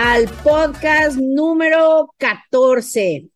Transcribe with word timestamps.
al 0.00 0.28
podcast 0.44 1.16
número 1.16 2.14
14 2.18 3.30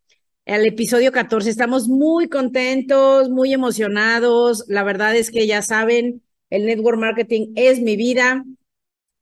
al 0.46 0.64
episodio 0.64 1.10
14. 1.10 1.50
Estamos 1.50 1.88
muy 1.88 2.28
contentos, 2.28 3.30
muy 3.30 3.52
emocionados. 3.52 4.64
La 4.68 4.84
verdad 4.84 5.16
es 5.16 5.32
que 5.32 5.48
ya 5.48 5.60
saben, 5.62 6.22
el 6.50 6.66
network 6.66 7.00
marketing 7.00 7.52
es 7.56 7.80
mi 7.80 7.96
vida, 7.96 8.44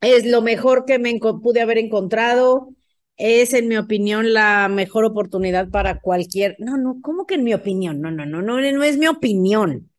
es 0.02 0.26
lo 0.26 0.42
mejor 0.42 0.84
que 0.84 0.98
me 0.98 1.18
pude 1.18 1.62
haber 1.62 1.78
encontrado. 1.78 2.74
Es, 3.16 3.54
en 3.54 3.68
mi 3.68 3.78
opinión, 3.78 4.34
la 4.34 4.68
mejor 4.68 5.06
oportunidad 5.06 5.70
para 5.70 5.98
cualquier. 5.98 6.56
No, 6.58 6.76
no, 6.76 6.98
¿cómo 7.00 7.24
que 7.24 7.36
en 7.36 7.44
mi 7.44 7.54
opinión? 7.54 8.02
No, 8.02 8.10
no, 8.10 8.26
no, 8.26 8.42
no, 8.42 8.60
no 8.60 8.82
es 8.84 8.98
mi 8.98 9.06
opinión. 9.06 9.90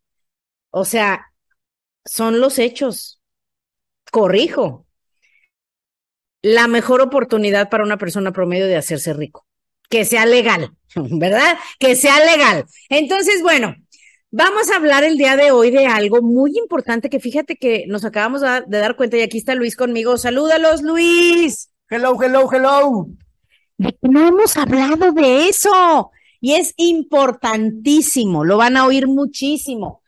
O 0.70 0.86
sea, 0.86 1.34
son 2.06 2.40
los 2.40 2.60
hechos. 2.60 3.20
Corrijo. 4.12 4.86
La 6.42 6.68
mejor 6.68 7.02
oportunidad 7.02 7.70
para 7.70 7.84
una 7.84 7.98
persona 7.98 8.32
promedio 8.32 8.68
de 8.68 8.78
hacerse 8.78 9.14
rico 9.14 9.46
que 9.92 10.06
sea 10.06 10.26
legal, 10.26 10.72
¿verdad? 10.96 11.60
Que 11.78 11.96
sea 11.96 12.26
legal. 12.26 12.66
Entonces, 12.90 13.44
bueno, 13.44 13.76
vamos 14.32 14.72
a 14.72 14.78
hablar 14.78 15.04
el 15.04 15.18
día 15.18 15.36
de 15.36 15.52
hoy 15.52 15.70
de 15.70 15.86
algo 15.86 16.24
muy 16.24 16.58
importante 16.58 17.10
que 17.10 17.20
fíjate 17.20 17.58
que 17.58 17.86
nos 17.88 18.04
acabamos 18.06 18.42
de 18.42 18.78
dar 18.80 18.96
cuenta 18.96 19.18
y 19.18 19.22
aquí 19.22 19.38
está 19.38 19.54
Luis 19.54 19.76
conmigo. 19.76 20.18
Salúdalos, 20.18 20.82
Luis. 20.82 21.70
Hello, 21.90 22.18
hello, 22.20 22.50
hello. 22.52 23.08
No 24.02 24.28
hemos 24.28 24.58
hablado 24.58 25.12
de 25.12 25.50
eso 25.50 26.12
y 26.40 26.54
es 26.54 26.74
importantísimo. 26.78 28.46
Lo 28.46 28.58
van 28.58 28.78
a 28.78 28.86
oír 28.86 29.08
muchísimo. 29.08 30.02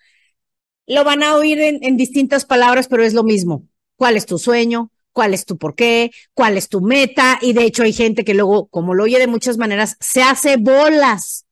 Lo 0.88 1.03
van 1.03 1.23
a 1.23 1.36
oír 1.36 1.59
en, 1.59 1.84
en 1.84 1.97
distintas 1.97 2.45
palabras, 2.45 2.88
pero 2.88 3.03
es 3.03 3.14
lo 3.14 3.23
mismo. 3.23 3.68
¿Cuál 3.97 4.16
es 4.16 4.25
tu 4.25 4.38
sueño? 4.38 4.93
Cuál 5.14 5.33
es 5.33 5.45
tu 5.45 5.58
por 5.58 5.75
qué, 5.75 6.11
cuál 6.33 6.58
es 6.58 6.67
tu 6.67 6.81
meta. 6.81 7.39
Y 7.42 7.53
de 7.53 7.64
hecho 7.64 7.83
hay 7.83 7.94
gente 7.94 8.25
que 8.25 8.33
luego, 8.33 8.67
como 8.67 8.94
lo 8.94 9.03
oye 9.03 9.19
de 9.19 9.28
muchas 9.28 9.58
maneras, 9.58 9.95
se 10.00 10.22
hace 10.22 10.58
bolas 10.58 11.45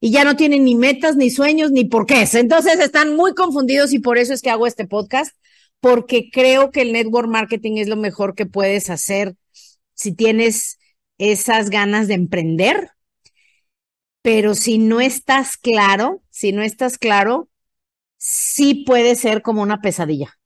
y 0.00 0.10
ya 0.10 0.24
no 0.24 0.34
tienen 0.34 0.64
ni 0.64 0.74
metas, 0.74 1.14
ni 1.14 1.30
sueños, 1.30 1.70
ni 1.70 1.84
por 1.84 2.06
qué. 2.06 2.26
Entonces 2.32 2.80
están 2.80 3.14
muy 3.14 3.34
confundidos 3.34 3.92
y 3.92 4.00
por 4.00 4.18
eso 4.18 4.34
es 4.34 4.42
que 4.42 4.50
hago 4.50 4.66
este 4.66 4.86
podcast, 4.86 5.36
porque 5.78 6.30
creo 6.30 6.72
que 6.72 6.82
el 6.82 6.92
network 6.92 7.28
marketing 7.28 7.76
es 7.76 7.88
lo 7.88 7.96
mejor 7.96 8.34
que 8.34 8.46
puedes 8.46 8.90
hacer 8.90 9.36
si 9.94 10.12
tienes 10.12 10.78
esas 11.18 11.70
ganas 11.70 12.08
de 12.08 12.14
emprender. 12.14 12.90
Pero 14.22 14.54
si 14.54 14.78
no 14.78 15.00
estás 15.00 15.56
claro, 15.56 16.22
si 16.30 16.52
no 16.52 16.62
estás 16.62 16.98
claro, 16.98 17.48
sí 18.16 18.84
puede 18.86 19.14
ser 19.16 19.42
como 19.42 19.62
una 19.62 19.80
pesadilla. 19.80 20.38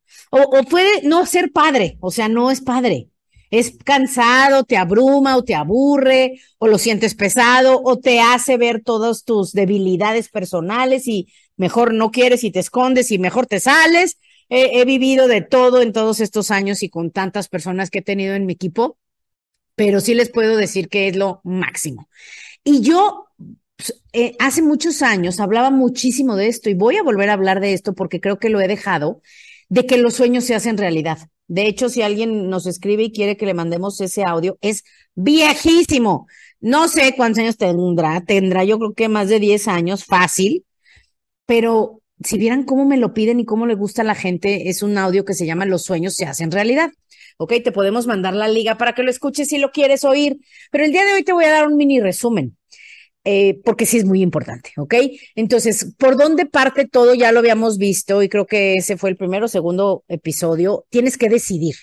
O, 0.45 0.63
puede 0.65 1.03
no 1.03 1.27
ser 1.27 1.53
padre, 1.53 1.97
o 2.01 2.11
sea, 2.11 2.29
no 2.29 2.51
es 2.51 2.61
padre. 2.61 3.09
Es 3.51 3.77
cansado, 3.85 4.65
te 4.65 4.77
abruma 4.77 5.37
o 5.37 5.45
te 5.45 5.55
aburre, 5.55 6.41
o 6.59 6.67
lo 6.67 6.79
sientes 6.79 7.15
pesado, 7.15 7.81
o 7.83 7.99
te 7.99 8.21
hace 8.21 8.57
ver 8.57 8.83
todas 8.83 9.25
tus 9.25 9.53
debilidades 9.53 10.29
personales 10.29 11.07
y 11.07 11.29
mejor 11.57 11.95
no 11.95 12.11
quieres 12.11 12.43
y 12.45 12.51
te 12.51 12.59
escondes 12.59 13.11
y 13.13 13.19
mejor 13.19 13.47
te 13.47 13.61
sales. 13.61 14.19
he 14.49 14.85
vivido 14.85 15.27
de 15.29 15.43
todo 15.43 15.83
en 15.83 15.93
todos 15.93 16.21
estos 16.21 16.51
años 16.51 16.83
y 16.83 16.89
con 16.89 17.11
tantas 17.11 17.49
personas 17.49 17.91
que 17.91 17.99
he 17.99 18.03
tenido 18.03 18.35
en 18.35 18.47
mi 18.47 18.53
equipo, 18.53 18.99
pero 19.77 20.01
sí 20.01 20.15
les 20.15 20.31
puedo 20.31 20.57
decir 20.57 20.89
que 20.89 21.09
es 21.09 21.17
lo 21.17 21.41
máximo. 21.45 22.09
Y 22.65 22.81
yo 22.81 23.27
pues, 23.77 24.03
eh, 24.13 24.35
hace 24.39 24.63
muchos 24.63 25.03
años 25.03 25.39
hablaba 25.39 25.71
muchísimo 25.71 26.37
de 26.37 26.49
esto 26.49 26.71
y 26.71 26.75
voy 26.75 26.97
a 26.97 27.03
volver 27.03 27.31
a 27.31 27.35
hablar 27.35 27.61
de 27.61 27.75
esto 27.75 27.95
porque 27.95 28.21
creo 28.21 28.39
que 28.39 28.49
lo 28.49 28.61
he 28.61 28.69
dejado 28.69 29.23
de 29.69 29.87
que 29.87 29.99
los 29.99 30.15
sueños 30.15 30.44
se 30.44 30.54
hacen 30.54 30.78
realidad. 30.78 31.19
De 31.49 31.66
hecho, 31.66 31.88
si 31.88 32.03
alguien 32.03 32.49
nos 32.49 32.66
escribe 32.66 33.04
y 33.04 33.12
quiere 33.12 33.37
que 33.37 33.47
le 33.47 33.54
mandemos 33.54 34.00
ese 34.00 34.25
audio, 34.25 34.59
es 34.60 34.84
viejísimo. 35.15 36.27
No 36.60 36.88
sé 36.88 37.15
cuántos 37.16 37.41
años 37.41 37.56
tendrá, 37.56 38.21
tendrá 38.22 38.65
yo 38.65 38.78
creo 38.78 38.94
que 38.94 39.09
más 39.09 39.28
de 39.28 39.38
10 39.38 39.69
años, 39.69 40.05
fácil, 40.05 40.65
pero 41.47 42.03
si 42.22 42.38
vieran 42.38 42.65
cómo 42.65 42.87
me 42.87 42.97
lo 42.97 43.15
piden 43.15 43.41
y 43.41 43.44
cómo 43.44 43.66
le 43.66 43.75
gusta 43.75 44.03
a 44.03 44.05
la 44.05 44.15
gente, 44.15 44.69
es 44.69 44.82
un 44.82 44.99
audio 44.99 45.25
que 45.25 45.34
se 45.34 45.47
llama 45.47 45.66
Los 45.66 45.84
sueños 45.84 46.15
se 46.15 46.26
hacen 46.26 46.50
realidad. 46.50 46.91
Ok, 47.38 47.53
te 47.62 47.72
podemos 47.72 48.06
mandar 48.06 48.34
la 48.34 48.49
liga 48.49 48.78
para 48.78 48.94
que 48.94 49.03
lo 49.03 49.10
escuches 49.10 49.49
si 49.49 49.59
lo 49.59 49.71
quieres 49.71 50.05
oír, 50.05 50.38
pero 50.71 50.84
el 50.84 50.93
día 50.93 51.05
de 51.05 51.12
hoy 51.12 51.22
te 51.22 51.32
voy 51.32 51.44
a 51.44 51.50
dar 51.50 51.69
un 51.69 51.76
mini 51.76 52.00
resumen. 52.00 52.56
Eh, 53.28 53.60
porque 53.64 53.87
sí 53.87 53.97
es 53.97 54.04
muy 54.04 54.22
importante, 54.22 54.70
¿ok? 54.76 54.94
Entonces, 55.34 55.94
¿por 55.98 56.16
dónde 56.16 56.47
parte 56.47 56.87
todo? 56.87 57.12
Ya 57.12 57.32
lo 57.32 57.41
habíamos 57.41 57.76
visto 57.76 58.22
y 58.22 58.28
creo 58.28 58.47
que 58.47 58.75
ese 58.75 58.97
fue 58.97 59.10
el 59.10 59.16
primero 59.16 59.47
o 59.47 59.48
segundo 59.48 60.04
episodio. 60.06 60.87
Tienes 60.91 61.19
que 61.19 61.28
decidir. 61.28 61.75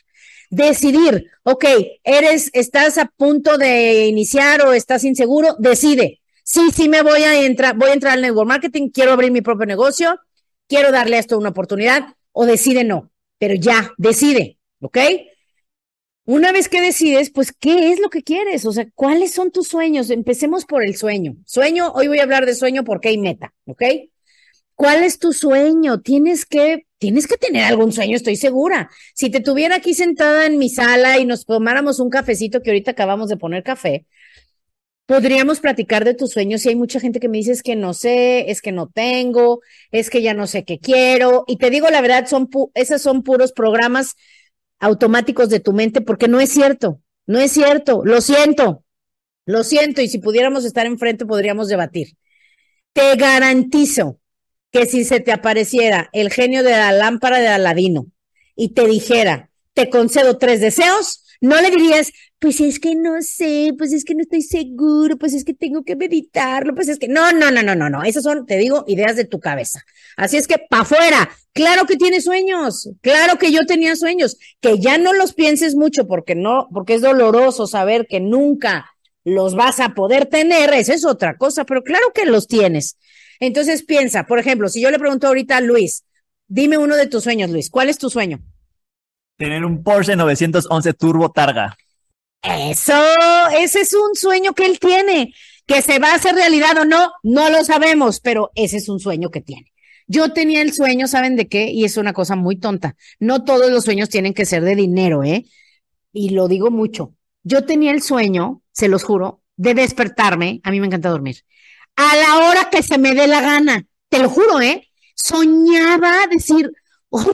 Decidir, 0.49 1.25
ok, 1.43 1.65
eres, 2.05 2.49
estás 2.53 2.97
a 2.97 3.11
punto 3.17 3.57
de 3.57 4.05
iniciar 4.07 4.61
o 4.65 4.71
estás 4.71 5.03
inseguro, 5.03 5.57
decide. 5.59 6.21
Sí, 6.45 6.71
sí 6.73 6.87
me 6.87 7.01
voy 7.01 7.23
a 7.23 7.45
entrar, 7.45 7.75
voy 7.75 7.89
a 7.89 7.93
entrar 7.93 8.13
al 8.13 8.21
network 8.21 8.47
marketing, 8.47 8.87
quiero 8.89 9.11
abrir 9.11 9.31
mi 9.31 9.41
propio 9.41 9.65
negocio, 9.65 10.17
quiero 10.69 10.93
darle 10.93 11.17
a 11.17 11.19
esto 11.19 11.37
una 11.37 11.49
oportunidad 11.49 12.15
o 12.31 12.45
decide 12.45 12.85
no, 12.85 13.11
pero 13.37 13.55
ya, 13.55 13.91
decide, 13.97 14.59
¿ok? 14.79 14.97
Una 16.25 16.53
vez 16.53 16.69
que 16.69 16.81
decides, 16.81 17.29
pues, 17.31 17.51
¿qué 17.51 17.91
es 17.91 17.99
lo 17.99 18.09
que 18.09 18.23
quieres? 18.23 18.65
O 18.65 18.71
sea, 18.71 18.87
¿cuáles 18.95 19.33
son 19.33 19.51
tus 19.51 19.67
sueños? 19.67 20.09
Empecemos 20.09 20.65
por 20.65 20.83
el 20.83 20.95
sueño. 20.95 21.35
Sueño, 21.45 21.91
hoy 21.93 22.07
voy 22.07 22.19
a 22.19 22.23
hablar 22.23 22.45
de 22.45 22.55
sueño 22.55 22.85
porque 22.85 23.09
hay 23.09 23.17
meta, 23.17 23.53
¿ok? 23.65 23.83
¿Cuál 24.75 25.03
es 25.03 25.19
tu 25.19 25.33
sueño? 25.33 26.01
Tienes 26.01 26.45
que, 26.45 26.87
tienes 26.97 27.27
que 27.27 27.37
tener 27.37 27.65
algún 27.65 27.91
sueño, 27.91 28.15
estoy 28.15 28.37
segura. 28.37 28.89
Si 29.13 29.29
te 29.29 29.41
tuviera 29.41 29.75
aquí 29.75 29.93
sentada 29.93 30.45
en 30.45 30.57
mi 30.57 30.69
sala 30.69 31.19
y 31.19 31.25
nos 31.25 31.45
tomáramos 31.45 31.99
un 31.99 32.09
cafecito 32.09 32.61
que 32.61 32.69
ahorita 32.71 32.91
acabamos 32.91 33.27
de 33.29 33.37
poner 33.37 33.61
café, 33.63 34.05
podríamos 35.05 35.59
platicar 35.59 36.05
de 36.05 36.13
tus 36.13 36.31
sueños 36.31 36.65
y 36.65 36.69
hay 36.69 36.75
mucha 36.75 37.01
gente 37.01 37.19
que 37.19 37.27
me 37.27 37.37
dice 37.37 37.51
es 37.51 37.63
que 37.63 37.75
no 37.75 37.93
sé, 37.93 38.49
es 38.49 38.61
que 38.61 38.71
no 38.71 38.87
tengo, 38.87 39.59
es 39.91 40.09
que 40.09 40.21
ya 40.21 40.33
no 40.33 40.47
sé 40.47 40.63
qué 40.63 40.79
quiero. 40.79 41.43
Y 41.47 41.57
te 41.57 41.69
digo 41.69 41.89
la 41.89 42.01
verdad, 42.01 42.27
son 42.27 42.49
esos 42.75 43.01
son 43.01 43.23
puros 43.23 43.51
programas 43.51 44.15
automáticos 44.83 45.49
de 45.49 45.61
tu 45.61 45.71
mente, 45.71 46.01
porque 46.01 46.27
no 46.27 46.39
es 46.41 46.49
cierto, 46.49 46.99
no 47.25 47.39
es 47.39 47.51
cierto, 47.51 48.03
lo 48.03 48.19
siento, 48.19 48.83
lo 49.45 49.63
siento, 49.63 50.01
y 50.01 50.09
si 50.09 50.19
pudiéramos 50.19 50.65
estar 50.65 50.85
enfrente 50.85 51.25
podríamos 51.25 51.69
debatir. 51.69 52.17
Te 52.91 53.15
garantizo 53.15 54.19
que 54.71 54.85
si 54.85 55.05
se 55.05 55.21
te 55.21 55.31
apareciera 55.31 56.09
el 56.11 56.31
genio 56.31 56.63
de 56.63 56.71
la 56.71 56.91
lámpara 56.91 57.39
de 57.39 57.47
Aladino 57.47 58.07
y 58.55 58.73
te 58.73 58.85
dijera, 58.85 59.49
te 59.73 59.89
concedo 59.89 60.37
tres 60.37 60.59
deseos, 60.59 61.22
no 61.43 61.61
le 61.61 61.71
dirías, 61.71 62.13
pues 62.39 62.61
es 62.61 62.79
que 62.79 62.95
no 62.95 63.21
sé, 63.21 63.73
pues 63.77 63.91
es 63.91 64.05
que 64.05 64.15
no 64.15 64.21
estoy 64.21 64.41
seguro, 64.43 65.17
pues 65.17 65.33
es 65.33 65.43
que 65.43 65.53
tengo 65.53 65.83
que 65.83 65.97
meditarlo, 65.97 66.73
pues 66.73 66.87
es 66.87 66.97
que 66.97 67.09
no, 67.09 67.33
no, 67.33 67.51
no, 67.51 67.61
no, 67.61 67.75
no, 67.75 67.89
no, 67.89 68.01
esas 68.03 68.23
son, 68.23 68.45
te 68.45 68.57
digo, 68.57 68.85
ideas 68.87 69.17
de 69.17 69.25
tu 69.25 69.41
cabeza. 69.41 69.83
Así 70.15 70.37
es 70.37 70.47
que 70.47 70.55
pa' 70.57 70.79
afuera, 70.79 71.29
claro 71.51 71.85
que 71.85 71.97
tienes 71.97 72.23
sueños, 72.23 72.89
claro 73.01 73.37
que 73.37 73.51
yo 73.51 73.65
tenía 73.65 73.97
sueños, 73.97 74.37
que 74.61 74.79
ya 74.79 74.97
no 74.97 75.11
los 75.11 75.33
pienses 75.33 75.75
mucho 75.75 76.07
porque 76.07 76.33
no, 76.33 76.69
porque 76.71 76.93
es 76.93 77.01
doloroso 77.01 77.67
saber 77.67 78.07
que 78.07 78.21
nunca 78.21 78.85
los 79.25 79.53
vas 79.53 79.81
a 79.81 79.89
poder 79.89 80.27
tener, 80.27 80.73
esa 80.73 80.93
es 80.93 81.03
otra 81.03 81.35
cosa, 81.35 81.65
pero 81.65 81.83
claro 81.83 82.05
que 82.15 82.25
los 82.25 82.47
tienes. 82.47 82.97
Entonces 83.41 83.83
piensa, 83.83 84.27
por 84.27 84.39
ejemplo, 84.39 84.69
si 84.69 84.79
yo 84.81 84.91
le 84.91 84.99
pregunto 84.99 85.27
ahorita 85.27 85.57
a 85.57 85.61
Luis, 85.61 86.05
dime 86.47 86.77
uno 86.77 86.95
de 86.95 87.07
tus 87.07 87.25
sueños, 87.25 87.49
Luis, 87.49 87.69
¿cuál 87.69 87.89
es 87.89 87.97
tu 87.97 88.09
sueño? 88.09 88.39
Tener 89.37 89.65
un 89.65 89.83
Porsche 89.83 90.15
911 90.15 90.93
Turbo 90.93 91.31
Targa. 91.31 91.75
Eso, 92.41 92.93
ese 93.57 93.81
es 93.81 93.93
un 93.93 94.15
sueño 94.15 94.53
que 94.53 94.65
él 94.65 94.79
tiene. 94.79 95.33
Que 95.65 95.81
se 95.81 95.97
va 95.99 96.11
a 96.11 96.15
hacer 96.15 96.35
realidad 96.35 96.77
o 96.77 96.85
no, 96.85 97.13
no 97.23 97.49
lo 97.49 97.63
sabemos, 97.63 98.19
pero 98.19 98.51
ese 98.53 98.77
es 98.77 98.89
un 98.89 98.99
sueño 98.99 99.29
que 99.29 99.41
tiene. 99.41 99.71
Yo 100.07 100.33
tenía 100.33 100.61
el 100.61 100.73
sueño, 100.73 101.07
¿saben 101.07 101.37
de 101.37 101.47
qué? 101.47 101.71
Y 101.71 101.85
es 101.85 101.95
una 101.95 102.11
cosa 102.11 102.35
muy 102.35 102.57
tonta. 102.57 102.95
No 103.19 103.45
todos 103.45 103.71
los 103.71 103.85
sueños 103.85 104.09
tienen 104.09 104.33
que 104.33 104.45
ser 104.45 104.63
de 104.63 104.75
dinero, 104.75 105.23
¿eh? 105.23 105.45
Y 106.11 106.31
lo 106.31 106.49
digo 106.49 106.69
mucho. 106.69 107.13
Yo 107.43 107.65
tenía 107.65 107.91
el 107.91 108.01
sueño, 108.01 108.61
se 108.73 108.89
los 108.89 109.03
juro, 109.03 109.41
de 109.55 109.73
despertarme. 109.73 110.59
A 110.63 110.71
mí 110.71 110.81
me 110.81 110.87
encanta 110.87 111.09
dormir. 111.09 111.37
A 111.95 112.15
la 112.17 112.47
hora 112.47 112.69
que 112.69 112.83
se 112.83 112.97
me 112.97 113.13
dé 113.13 113.27
la 113.27 113.41
gana. 113.41 113.85
Te 114.09 114.19
lo 114.19 114.29
juro, 114.29 114.59
¿eh? 114.59 114.89
Soñaba 115.15 116.27
decir, 116.29 116.69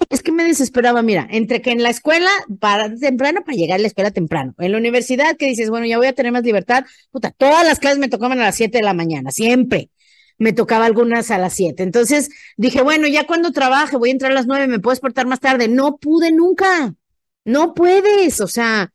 es 0.09 0.23
que 0.23 0.31
me 0.31 0.43
desesperaba, 0.43 1.01
mira, 1.01 1.27
entre 1.29 1.61
que 1.61 1.71
en 1.71 1.83
la 1.83 1.89
escuela 1.89 2.29
para 2.59 2.93
temprano 2.95 3.41
para 3.45 3.55
llegar 3.57 3.79
a 3.79 3.81
la 3.81 3.87
escuela 3.87 4.11
temprano, 4.11 4.53
en 4.59 4.71
la 4.71 4.77
universidad 4.77 5.37
que 5.37 5.47
dices, 5.47 5.69
bueno, 5.69 5.85
ya 5.85 5.97
voy 5.97 6.07
a 6.07 6.13
tener 6.13 6.31
más 6.31 6.43
libertad, 6.43 6.85
puta, 7.11 7.31
todas 7.31 7.65
las 7.65 7.79
clases 7.79 7.99
me 7.99 8.09
tocaban 8.09 8.39
a 8.39 8.45
las 8.45 8.55
7 8.55 8.79
de 8.79 8.83
la 8.83 8.93
mañana, 8.93 9.31
siempre. 9.31 9.89
Me 10.37 10.53
tocaba 10.53 10.85
algunas 10.85 11.31
a 11.31 11.37
las 11.37 11.53
7. 11.53 11.83
Entonces 11.83 12.29
dije, 12.55 12.81
bueno, 12.81 13.07
ya 13.07 13.27
cuando 13.27 13.51
trabaje, 13.51 13.97
voy 13.97 14.09
a 14.09 14.11
entrar 14.13 14.31
a 14.31 14.35
las 14.35 14.47
9, 14.47 14.67
me 14.67 14.79
puedo 14.79 14.93
despertar 14.93 15.27
más 15.27 15.41
tarde. 15.41 15.67
No 15.67 15.97
pude 15.97 16.31
nunca. 16.31 16.95
No 17.43 17.73
puedes, 17.73 18.39
o 18.39 18.47
sea, 18.47 18.93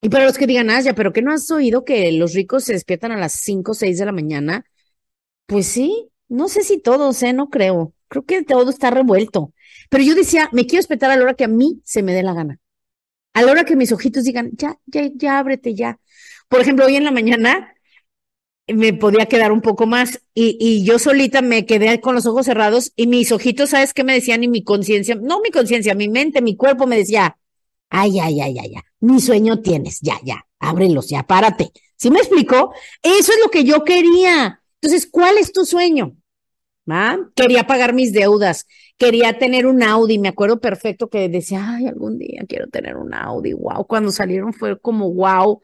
y 0.00 0.08
para 0.08 0.24
los 0.24 0.38
que 0.38 0.46
digan, 0.46 0.70
ah, 0.70 0.80
ya, 0.80 0.94
pero 0.94 1.12
¿qué 1.12 1.22
no 1.22 1.32
has 1.32 1.50
oído 1.50 1.84
que 1.84 2.12
los 2.12 2.32
ricos 2.34 2.64
se 2.64 2.72
despiertan 2.72 3.12
a 3.12 3.18
las 3.18 3.32
5 3.32 3.72
o 3.72 3.74
6 3.74 3.98
de 3.98 4.04
la 4.04 4.12
mañana? 4.12 4.64
Pues 5.46 5.66
sí, 5.66 6.10
no 6.28 6.48
sé 6.48 6.62
si 6.62 6.80
todos, 6.80 7.22
¿eh? 7.22 7.32
No 7.32 7.50
creo. 7.50 7.94
Creo 8.08 8.24
que 8.24 8.44
todo 8.44 8.70
está 8.70 8.90
revuelto. 8.90 9.52
Pero 9.90 10.04
yo 10.04 10.14
decía, 10.14 10.48
me 10.52 10.66
quiero 10.66 10.80
despertar 10.80 11.10
a 11.10 11.16
la 11.16 11.22
hora 11.22 11.34
que 11.34 11.44
a 11.44 11.48
mí 11.48 11.80
se 11.84 12.02
me 12.02 12.12
dé 12.12 12.22
la 12.22 12.34
gana. 12.34 12.58
A 13.34 13.42
la 13.42 13.52
hora 13.52 13.64
que 13.64 13.76
mis 13.76 13.92
ojitos 13.92 14.24
digan, 14.24 14.50
ya, 14.54 14.78
ya, 14.86 15.10
ya, 15.14 15.38
ábrete 15.38 15.74
ya. 15.74 15.98
Por 16.48 16.60
ejemplo, 16.60 16.86
hoy 16.86 16.96
en 16.96 17.04
la 17.04 17.10
mañana 17.10 17.74
me 18.68 18.92
podía 18.92 19.26
quedar 19.26 19.52
un 19.52 19.60
poco 19.60 19.86
más 19.86 20.20
y, 20.34 20.56
y 20.60 20.84
yo 20.84 20.98
solita 20.98 21.42
me 21.42 21.66
quedé 21.66 22.00
con 22.00 22.14
los 22.14 22.26
ojos 22.26 22.46
cerrados 22.46 22.92
y 22.96 23.06
mis 23.06 23.30
ojitos, 23.32 23.70
¿sabes 23.70 23.94
qué 23.94 24.04
me 24.04 24.14
decían? 24.14 24.42
Y 24.42 24.48
mi 24.48 24.64
conciencia, 24.64 25.14
no 25.14 25.40
mi 25.40 25.50
conciencia, 25.50 25.94
mi 25.94 26.08
mente, 26.08 26.42
mi 26.42 26.56
cuerpo 26.56 26.86
me 26.86 26.96
decía, 26.96 27.36
ay, 27.90 28.18
ay, 28.18 28.40
ay, 28.40 28.58
ay, 28.58 28.72
ya, 28.72 28.84
mi 29.00 29.20
sueño 29.20 29.60
tienes, 29.60 30.00
ya, 30.00 30.18
ya, 30.24 30.46
ábrelos, 30.58 31.08
ya, 31.08 31.22
párate. 31.22 31.70
¿Sí 31.96 32.10
me 32.10 32.18
explico? 32.18 32.74
Eso 33.02 33.32
es 33.32 33.38
lo 33.42 33.50
que 33.50 33.64
yo 33.64 33.84
quería. 33.84 34.60
Entonces, 34.80 35.08
¿cuál 35.10 35.38
es 35.38 35.52
tu 35.52 35.64
sueño? 35.64 36.16
¿Ah? 36.88 37.18
Quería 37.34 37.66
pagar 37.66 37.94
mis 37.94 38.12
deudas, 38.12 38.66
quería 38.98 39.38
tener 39.38 39.66
un 39.66 39.82
Audi, 39.82 40.18
me 40.18 40.28
acuerdo 40.28 40.60
perfecto 40.60 41.08
que 41.08 41.28
decía, 41.28 41.64
ay, 41.76 41.86
algún 41.86 42.18
día 42.18 42.44
quiero 42.48 42.68
tener 42.68 42.96
un 42.96 43.14
Audi, 43.14 43.52
wow, 43.52 43.86
cuando 43.86 44.10
salieron 44.10 44.52
fue 44.52 44.78
como 44.80 45.12
wow. 45.12 45.62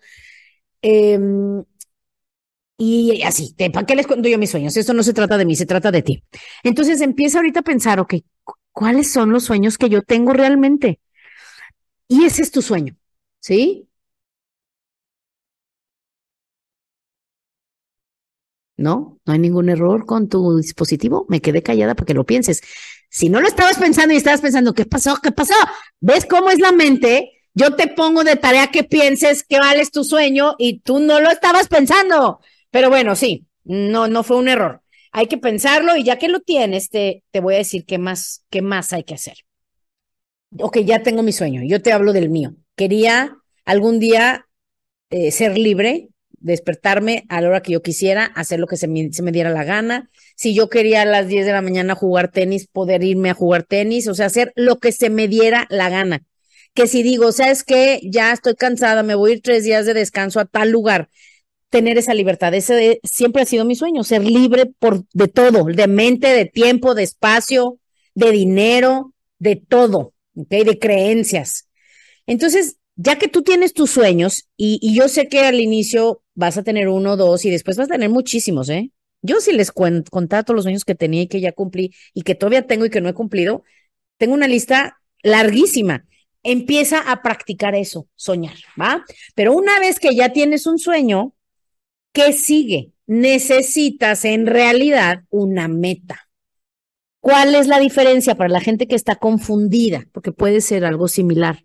Em, 0.82 1.64
y 2.78 3.22
así, 3.22 3.54
¿para 3.72 3.86
qué 3.86 3.94
les 3.94 4.06
cuento 4.06 4.28
yo 4.28 4.38
mis 4.38 4.50
sueños? 4.50 4.76
Esto 4.76 4.92
no 4.92 5.02
se 5.02 5.12
trata 5.12 5.38
de 5.38 5.44
mí, 5.44 5.54
se 5.54 5.66
trata 5.66 5.90
de 5.92 6.02
ti. 6.02 6.24
Entonces 6.64 7.00
empieza 7.00 7.38
ahorita 7.38 7.60
a 7.60 7.62
pensar, 7.62 8.00
ok, 8.00 8.14
¿cuáles 8.72 9.12
son 9.12 9.30
los 9.30 9.44
sueños 9.44 9.78
que 9.78 9.88
yo 9.88 10.02
tengo 10.02 10.32
realmente? 10.32 11.00
Y 12.08 12.24
ese 12.24 12.42
es 12.42 12.50
tu 12.50 12.60
sueño, 12.62 12.96
¿sí? 13.40 13.88
¿No? 18.82 19.20
No 19.24 19.32
hay 19.32 19.38
ningún 19.38 19.68
error 19.68 20.04
con 20.04 20.28
tu 20.28 20.58
dispositivo. 20.58 21.24
Me 21.28 21.40
quedé 21.40 21.62
callada 21.62 21.94
para 21.94 22.06
que 22.06 22.14
lo 22.14 22.26
pienses. 22.26 22.60
Si 23.08 23.28
no 23.28 23.40
lo 23.40 23.48
estabas 23.48 23.78
pensando 23.78 24.12
y 24.12 24.16
estabas 24.16 24.40
pensando, 24.40 24.74
¿qué 24.74 24.84
pasó? 24.84 25.16
¿Qué 25.22 25.32
pasó? 25.32 25.54
¿Ves 26.00 26.26
cómo 26.26 26.50
es 26.50 26.58
la 26.58 26.72
mente? 26.72 27.30
Yo 27.54 27.76
te 27.76 27.88
pongo 27.88 28.24
de 28.24 28.36
tarea 28.36 28.68
que 28.68 28.84
pienses 28.84 29.44
que 29.44 29.58
vales 29.58 29.90
tu 29.90 30.04
sueño 30.04 30.54
y 30.58 30.80
tú 30.80 30.98
no 30.98 31.20
lo 31.20 31.30
estabas 31.30 31.68
pensando. 31.68 32.40
Pero 32.70 32.90
bueno, 32.90 33.14
sí, 33.14 33.46
no, 33.64 34.08
no 34.08 34.22
fue 34.22 34.36
un 34.36 34.48
error. 34.48 34.82
Hay 35.12 35.26
que 35.26 35.38
pensarlo 35.38 35.96
y 35.96 36.04
ya 36.04 36.18
que 36.18 36.28
lo 36.28 36.40
tienes, 36.40 36.88
te, 36.88 37.22
te 37.30 37.40
voy 37.40 37.54
a 37.54 37.58
decir 37.58 37.84
qué 37.84 37.98
más, 37.98 38.44
qué 38.50 38.62
más 38.62 38.92
hay 38.92 39.04
que 39.04 39.14
hacer. 39.14 39.36
Ok, 40.58 40.78
ya 40.78 41.02
tengo 41.02 41.22
mi 41.22 41.32
sueño. 41.32 41.62
Yo 41.64 41.82
te 41.82 41.92
hablo 41.92 42.12
del 42.12 42.30
mío. 42.30 42.54
Quería 42.76 43.36
algún 43.64 44.00
día 44.00 44.46
eh, 45.10 45.30
ser 45.30 45.58
libre, 45.58 46.08
despertarme 46.42 47.24
a 47.28 47.40
la 47.40 47.48
hora 47.48 47.62
que 47.62 47.72
yo 47.72 47.82
quisiera, 47.82 48.24
hacer 48.24 48.60
lo 48.60 48.66
que 48.66 48.76
se 48.76 48.88
me, 48.88 49.12
se 49.12 49.22
me, 49.22 49.32
diera 49.32 49.50
la 49.50 49.64
gana. 49.64 50.10
Si 50.36 50.54
yo 50.54 50.68
quería 50.68 51.02
a 51.02 51.06
las 51.06 51.28
10 51.28 51.46
de 51.46 51.52
la 51.52 51.62
mañana 51.62 51.94
jugar 51.94 52.30
tenis, 52.30 52.66
poder 52.66 53.02
irme 53.04 53.30
a 53.30 53.34
jugar 53.34 53.62
tenis, 53.62 54.08
o 54.08 54.14
sea, 54.14 54.26
hacer 54.26 54.52
lo 54.56 54.78
que 54.78 54.92
se 54.92 55.10
me 55.10 55.28
diera 55.28 55.66
la 55.70 55.88
gana. 55.88 56.24
Que 56.74 56.86
si 56.86 57.02
digo, 57.02 57.32
¿sabes 57.32 57.64
qué? 57.64 58.00
Ya 58.02 58.32
estoy 58.32 58.54
cansada, 58.54 59.02
me 59.02 59.14
voy 59.14 59.32
a 59.32 59.34
ir 59.34 59.42
tres 59.42 59.64
días 59.64 59.86
de 59.86 59.94
descanso 59.94 60.40
a 60.40 60.44
tal 60.44 60.70
lugar, 60.70 61.08
tener 61.70 61.98
esa 61.98 62.14
libertad. 62.14 62.54
Ese 62.54 63.00
siempre 63.02 63.42
ha 63.42 63.46
sido 63.46 63.64
mi 63.64 63.74
sueño, 63.74 64.04
ser 64.04 64.24
libre 64.24 64.66
por, 64.66 65.04
de 65.12 65.28
todo, 65.28 65.64
de 65.64 65.86
mente, 65.86 66.28
de 66.28 66.46
tiempo, 66.46 66.94
de 66.94 67.02
espacio, 67.02 67.78
de 68.14 68.30
dinero, 68.30 69.12
de 69.38 69.56
todo, 69.56 70.14
¿ok? 70.36 70.50
De 70.50 70.78
creencias. 70.78 71.68
Entonces, 72.26 72.76
ya 72.96 73.18
que 73.18 73.28
tú 73.28 73.42
tienes 73.42 73.72
tus 73.72 73.90
sueños, 73.90 74.48
y, 74.56 74.78
y, 74.80 74.94
yo 74.94 75.08
sé 75.08 75.28
que 75.28 75.40
al 75.40 75.60
inicio 75.60 76.21
vas 76.34 76.56
a 76.56 76.62
tener 76.62 76.88
uno, 76.88 77.16
dos, 77.16 77.44
y 77.44 77.50
después 77.50 77.76
vas 77.76 77.88
a 77.90 77.94
tener 77.94 78.10
muchísimos, 78.10 78.68
¿eh? 78.68 78.90
Yo 79.22 79.40
si 79.40 79.52
les 79.52 79.70
contara 79.70 80.42
todos 80.42 80.56
los 80.56 80.64
sueños 80.64 80.84
que 80.84 80.96
tenía 80.96 81.22
y 81.22 81.28
que 81.28 81.40
ya 81.40 81.52
cumplí 81.52 81.94
y 82.12 82.22
que 82.22 82.34
todavía 82.34 82.66
tengo 82.66 82.86
y 82.86 82.90
que 82.90 83.00
no 83.00 83.08
he 83.08 83.14
cumplido, 83.14 83.62
tengo 84.16 84.34
una 84.34 84.48
lista 84.48 84.98
larguísima. 85.22 86.06
Empieza 86.42 86.98
a 86.98 87.22
practicar 87.22 87.76
eso, 87.76 88.08
soñar, 88.16 88.56
¿va? 88.80 89.04
Pero 89.36 89.54
una 89.54 89.78
vez 89.78 90.00
que 90.00 90.14
ya 90.16 90.32
tienes 90.32 90.66
un 90.66 90.78
sueño, 90.78 91.34
¿qué 92.12 92.32
sigue? 92.32 92.90
Necesitas 93.06 94.24
en 94.24 94.46
realidad 94.46 95.22
una 95.30 95.68
meta. 95.68 96.28
¿Cuál 97.20 97.54
es 97.54 97.68
la 97.68 97.78
diferencia 97.78 98.34
para 98.34 98.48
la 98.48 98.60
gente 98.60 98.88
que 98.88 98.96
está 98.96 99.14
confundida? 99.16 100.08
Porque 100.10 100.32
puede 100.32 100.60
ser 100.60 100.84
algo 100.84 101.06
similar. 101.06 101.64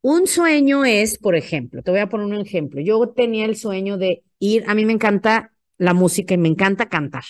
Un 0.00 0.26
sueño 0.26 0.84
es, 0.84 1.18
por 1.18 1.34
ejemplo, 1.36 1.82
te 1.82 1.90
voy 1.90 2.00
a 2.00 2.08
poner 2.08 2.26
un 2.26 2.46
ejemplo. 2.46 2.80
Yo 2.80 3.08
tenía 3.10 3.44
el 3.44 3.56
sueño 3.56 3.98
de 3.98 4.22
ir, 4.38 4.64
a 4.68 4.74
mí 4.74 4.84
me 4.84 4.92
encanta 4.92 5.52
la 5.76 5.94
música 5.94 6.34
y 6.34 6.38
me 6.38 6.48
encanta 6.48 6.88
cantar. 6.88 7.24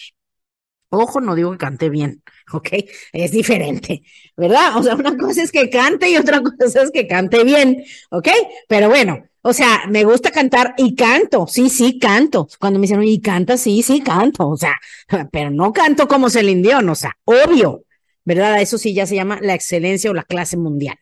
Ojo, 0.90 1.20
no 1.20 1.34
digo 1.34 1.52
que 1.52 1.58
cante 1.58 1.90
bien, 1.90 2.22
¿ok? 2.52 2.68
Es 3.12 3.32
diferente, 3.32 4.02
¿verdad? 4.36 4.76
O 4.76 4.82
sea, 4.82 4.94
una 4.94 5.16
cosa 5.16 5.42
es 5.42 5.52
que 5.52 5.68
cante 5.70 6.10
y 6.10 6.16
otra 6.16 6.40
cosa 6.58 6.82
es 6.82 6.90
que 6.90 7.06
cante 7.06 7.44
bien, 7.44 7.84
¿ok? 8.10 8.28
Pero 8.68 8.88
bueno, 8.88 9.22
o 9.42 9.52
sea, 9.52 9.84
me 9.88 10.04
gusta 10.04 10.30
cantar 10.30 10.74
y 10.78 10.94
canto, 10.94 11.46
sí, 11.46 11.70
sí, 11.70 11.98
canto. 11.98 12.48
Cuando 12.58 12.78
me 12.78 12.86
dicen, 12.86 13.02
y 13.02 13.20
canta, 13.20 13.56
sí, 13.56 13.82
sí, 13.82 14.00
canto, 14.02 14.48
o 14.48 14.56
sea, 14.56 14.74
pero 15.32 15.50
no 15.50 15.72
canto 15.72 16.08
como 16.08 16.30
Celine 16.30 16.62
Dion, 16.62 16.88
o 16.88 16.94
sea, 16.94 17.16
obvio, 17.24 17.84
¿verdad? 18.24 18.60
Eso 18.60 18.78
sí 18.78 18.94
ya 18.94 19.06
se 19.06 19.14
llama 19.14 19.38
la 19.42 19.54
excelencia 19.54 20.10
o 20.10 20.14
la 20.14 20.24
clase 20.24 20.56
mundial. 20.56 20.98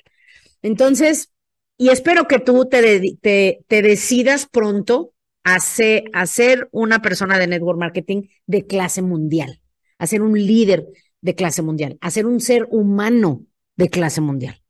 Entonces, 0.62 1.30
y 1.76 1.90
espero 1.90 2.26
que 2.26 2.38
tú 2.38 2.66
te, 2.66 3.00
te, 3.20 3.64
te 3.66 3.82
decidas 3.82 4.46
pronto 4.46 5.12
a 5.44 5.60
ser, 5.60 6.04
a 6.12 6.26
ser 6.26 6.68
una 6.72 7.02
persona 7.02 7.38
de 7.38 7.46
network 7.46 7.78
marketing 7.78 8.22
de 8.46 8.66
clase 8.66 9.02
mundial, 9.02 9.60
a 9.98 10.06
ser 10.06 10.22
un 10.22 10.34
líder 10.34 10.86
de 11.20 11.34
clase 11.34 11.62
mundial, 11.62 11.98
a 12.00 12.10
ser 12.10 12.26
un 12.26 12.40
ser 12.40 12.66
humano 12.70 13.46
de 13.76 13.88
clase 13.88 14.20
mundial. 14.20 14.60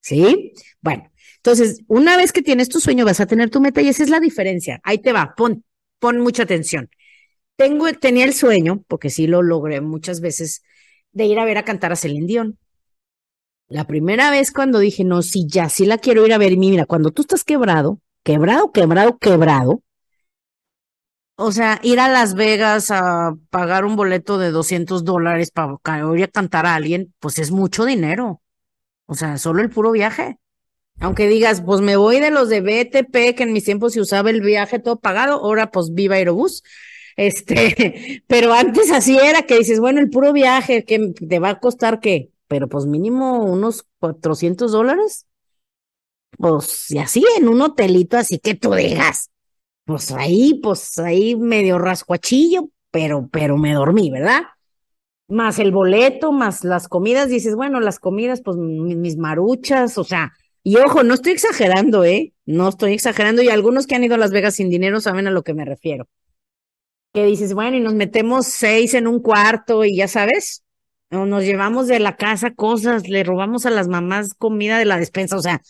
¿Sí? 0.00 0.52
Bueno, 0.80 1.10
entonces, 1.36 1.80
una 1.88 2.16
vez 2.16 2.32
que 2.32 2.42
tienes 2.42 2.68
tu 2.68 2.80
sueño, 2.80 3.04
vas 3.04 3.20
a 3.20 3.26
tener 3.26 3.50
tu 3.50 3.60
meta 3.60 3.80
y 3.80 3.88
esa 3.88 4.02
es 4.02 4.10
la 4.10 4.20
diferencia. 4.20 4.80
Ahí 4.84 4.98
te 4.98 5.12
va, 5.12 5.34
pon, 5.36 5.64
pon 5.98 6.18
mucha 6.18 6.42
atención. 6.42 6.90
Tengo, 7.56 7.90
tenía 7.94 8.24
el 8.24 8.34
sueño, 8.34 8.84
porque 8.88 9.10
sí 9.10 9.26
lo 9.26 9.42
logré 9.42 9.80
muchas 9.80 10.20
veces, 10.20 10.62
de 11.12 11.24
ir 11.24 11.38
a 11.38 11.44
ver 11.44 11.58
a 11.58 11.64
cantar 11.64 11.92
a 11.92 11.96
Celine 11.96 12.26
Dion. 12.26 12.58
La 13.68 13.84
primera 13.86 14.30
vez 14.30 14.52
cuando 14.52 14.78
dije, 14.78 15.04
no, 15.04 15.22
sí, 15.22 15.46
ya, 15.48 15.68
sí 15.68 15.86
la 15.86 15.98
quiero 15.98 16.26
ir 16.26 16.32
a 16.32 16.38
ver. 16.38 16.56
Mira, 16.56 16.86
cuando 16.86 17.10
tú 17.10 17.22
estás 17.22 17.44
quebrado, 17.44 18.00
quebrado, 18.22 18.70
quebrado, 18.72 19.18
quebrado, 19.18 19.82
o 21.38 21.52
sea, 21.52 21.78
ir 21.82 22.00
a 22.00 22.08
Las 22.08 22.34
Vegas 22.34 22.90
a 22.90 23.36
pagar 23.50 23.84
un 23.84 23.94
boleto 23.94 24.38
de 24.38 24.50
200 24.50 25.04
dólares 25.04 25.50
para 25.50 25.78
ir 26.16 26.24
a 26.24 26.28
cantar 26.28 26.64
a 26.64 26.74
alguien, 26.74 27.14
pues 27.18 27.38
es 27.38 27.50
mucho 27.50 27.84
dinero. 27.84 28.40
O 29.06 29.14
sea, 29.14 29.38
solo 29.38 29.62
el 29.62 29.70
puro 29.70 29.92
viaje. 29.92 30.38
Aunque 31.00 31.28
digas, 31.28 31.62
pues 31.62 31.82
me 31.82 31.96
voy 31.96 32.20
de 32.20 32.30
los 32.30 32.48
de 32.48 32.62
BTP, 32.62 33.36
que 33.36 33.42
en 33.44 33.52
mis 33.52 33.64
tiempos 33.64 33.92
se 33.94 34.00
usaba 34.00 34.30
el 34.30 34.40
viaje 34.40 34.78
todo 34.78 34.98
pagado, 34.98 35.34
ahora 35.34 35.70
pues 35.70 35.92
viva 35.92 36.16
Aerobús. 36.16 36.62
Este, 37.16 38.22
pero 38.28 38.54
antes 38.54 38.90
así 38.90 39.18
era 39.18 39.42
que 39.42 39.58
dices, 39.58 39.80
bueno, 39.80 40.00
el 40.00 40.10
puro 40.10 40.32
viaje, 40.32 40.84
que 40.84 41.12
te 41.28 41.38
va 41.38 41.50
a 41.50 41.60
costar 41.60 42.00
qué? 42.00 42.30
Pero 42.48 42.68
pues 42.68 42.86
mínimo 42.86 43.44
unos 43.44 43.86
400 44.00 44.72
dólares. 44.72 45.26
Pues 46.38 46.90
y 46.90 46.98
así 46.98 47.24
en 47.38 47.48
un 47.48 47.60
hotelito, 47.62 48.16
así 48.18 48.38
que 48.38 48.54
tú 48.54 48.74
digas, 48.74 49.30
pues 49.84 50.12
ahí, 50.12 50.60
pues 50.62 50.98
ahí 50.98 51.36
medio 51.36 51.78
rascuachillo, 51.78 52.70
pero, 52.90 53.28
pero 53.32 53.56
me 53.58 53.74
dormí, 53.74 54.10
¿verdad? 54.10 54.42
Más 55.28 55.58
el 55.58 55.72
boleto, 55.72 56.32
más 56.32 56.64
las 56.64 56.88
comidas, 56.88 57.28
dices, 57.28 57.56
bueno, 57.56 57.80
las 57.80 57.98
comidas, 57.98 58.42
pues 58.42 58.56
mis 58.58 59.16
maruchas, 59.16 59.98
o 59.98 60.04
sea, 60.04 60.32
Y 60.62 60.76
ojo, 60.78 61.02
no 61.04 61.14
estoy 61.14 61.32
exagerando, 61.32 62.04
¿eh? 62.04 62.34
No 62.44 62.68
estoy 62.68 62.92
exagerando. 62.94 63.42
Y 63.42 63.48
algunos 63.48 63.86
que 63.86 63.94
han 63.96 64.04
ido 64.04 64.16
a 64.16 64.18
Las 64.18 64.32
Vegas 64.32 64.56
sin 64.56 64.70
dinero 64.70 65.00
saben 65.00 65.26
a 65.28 65.30
lo 65.30 65.42
que 65.44 65.54
me 65.54 65.64
refiero. 65.64 66.08
Que 67.12 67.24
dices, 67.24 67.54
bueno, 67.54 67.76
y 67.76 67.80
nos 67.80 67.94
metemos 67.94 68.46
seis 68.46 68.94
en 68.94 69.06
un 69.06 69.20
cuarto 69.20 69.84
y 69.84 69.96
ya 69.96 70.08
sabes, 70.08 70.64
nos 71.10 71.44
llevamos 71.44 71.86
de 71.86 72.00
la 72.00 72.16
casa 72.16 72.54
cosas, 72.54 73.08
le 73.08 73.24
robamos 73.24 73.66
a 73.66 73.70
las 73.70 73.88
mamás 73.88 74.34
comida 74.34 74.78
de 74.78 74.84
la 74.84 74.98
despensa, 74.98 75.36
o 75.36 75.42
sea, 75.42 75.62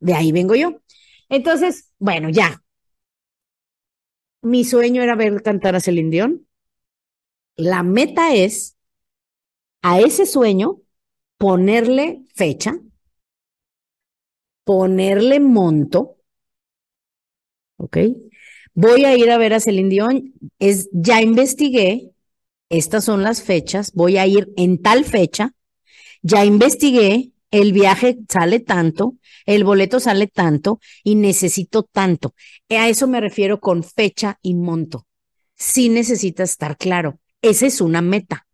de 0.00 0.14
ahí 0.14 0.32
vengo 0.32 0.54
yo. 0.54 0.80
Entonces, 1.28 1.92
bueno, 1.98 2.28
ya. 2.30 2.62
Mi 4.42 4.64
sueño 4.64 5.02
era 5.02 5.16
ver 5.16 5.42
cantar 5.42 5.74
a 5.74 5.80
Celine 5.80 6.10
Dion. 6.10 6.46
La 7.56 7.82
meta 7.82 8.34
es 8.34 8.76
a 9.82 10.00
ese 10.00 10.26
sueño 10.26 10.80
ponerle 11.38 12.24
fecha, 12.34 12.78
ponerle 14.64 15.40
monto, 15.40 16.16
¿ok? 17.76 17.98
Voy 18.74 19.04
a 19.04 19.16
ir 19.16 19.30
a 19.30 19.38
ver 19.38 19.54
a 19.54 19.60
Celine 19.60 19.88
Dion, 19.88 20.34
es, 20.58 20.88
ya 20.92 21.20
investigué, 21.22 22.13
estas 22.68 23.04
son 23.04 23.22
las 23.22 23.42
fechas, 23.42 23.92
voy 23.92 24.16
a 24.18 24.26
ir 24.26 24.52
en 24.56 24.80
tal 24.80 25.04
fecha, 25.04 25.52
ya 26.22 26.44
investigué, 26.44 27.32
el 27.50 27.72
viaje 27.72 28.18
sale 28.28 28.60
tanto, 28.60 29.16
el 29.46 29.62
boleto 29.64 30.00
sale 30.00 30.26
tanto 30.26 30.80
y 31.02 31.14
necesito 31.14 31.84
tanto. 31.84 32.34
A 32.70 32.88
eso 32.88 33.06
me 33.06 33.20
refiero 33.20 33.60
con 33.60 33.84
fecha 33.84 34.38
y 34.42 34.54
monto. 34.54 35.06
Sí 35.54 35.88
necesita 35.88 36.42
estar 36.42 36.76
claro. 36.76 37.20
Esa 37.42 37.66
es 37.66 37.80
una 37.80 38.02
meta. 38.02 38.46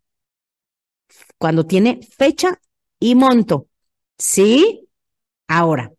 Cuando 1.37 1.65
tiene 1.65 1.99
fecha 2.17 2.59
y 2.99 3.15
monto. 3.15 3.67
¿Sí? 4.17 4.87
Ahora, 5.47 5.91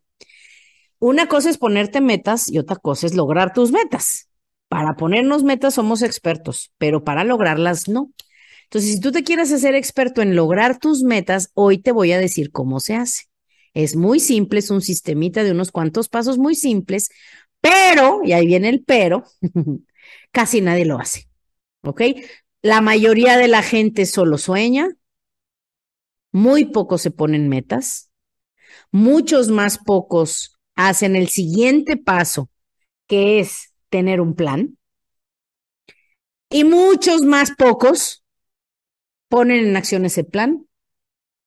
una 0.99 1.27
cosa 1.27 1.49
es 1.49 1.57
ponerte 1.57 1.99
metas 1.99 2.49
y 2.49 2.59
otra 2.59 2.77
cosa 2.77 3.07
es 3.07 3.15
lograr 3.15 3.51
tus 3.51 3.71
metas. 3.71 4.29
Para 4.73 4.95
ponernos 4.95 5.43
metas 5.43 5.75
somos 5.75 6.01
expertos, 6.01 6.73
pero 6.79 7.03
para 7.03 7.23
lograrlas 7.23 7.87
no. 7.87 8.11
Entonces, 8.63 8.93
si 8.93 8.99
tú 8.99 9.11
te 9.11 9.23
quieres 9.23 9.51
hacer 9.51 9.75
experto 9.75 10.23
en 10.23 10.35
lograr 10.35 10.79
tus 10.79 11.03
metas, 11.03 11.51
hoy 11.53 11.77
te 11.77 11.91
voy 11.91 12.11
a 12.11 12.17
decir 12.17 12.51
cómo 12.51 12.79
se 12.79 12.95
hace. 12.95 13.25
Es 13.75 13.95
muy 13.95 14.19
simple, 14.19 14.57
es 14.57 14.71
un 14.71 14.81
sistemita 14.81 15.43
de 15.43 15.51
unos 15.51 15.71
cuantos 15.71 16.09
pasos 16.09 16.39
muy 16.39 16.55
simples, 16.55 17.09
pero, 17.61 18.21
y 18.23 18.31
ahí 18.31 18.47
viene 18.47 18.69
el 18.69 18.83
pero, 18.83 19.25
casi 20.31 20.59
nadie 20.59 20.85
lo 20.85 20.97
hace. 20.97 21.29
¿Ok? 21.83 22.01
La 22.63 22.81
mayoría 22.81 23.37
de 23.37 23.49
la 23.49 23.61
gente 23.61 24.07
solo 24.07 24.39
sueña, 24.39 24.89
muy 26.31 26.65
pocos 26.65 27.03
se 27.03 27.11
ponen 27.11 27.47
metas, 27.47 28.09
muchos 28.91 29.49
más 29.49 29.77
pocos 29.77 30.57
hacen 30.73 31.15
el 31.15 31.27
siguiente 31.27 31.95
paso, 31.95 32.49
que 33.05 33.39
es 33.39 33.72
tener 33.93 34.21
un 34.21 34.33
plan, 34.33 34.79
y 36.49 36.63
muchos 36.63 37.21
más 37.21 37.51
pocos 37.51 38.23
ponen 39.29 39.67
en 39.67 39.77
acción 39.77 40.03
ese 40.03 40.23
plan 40.23 40.65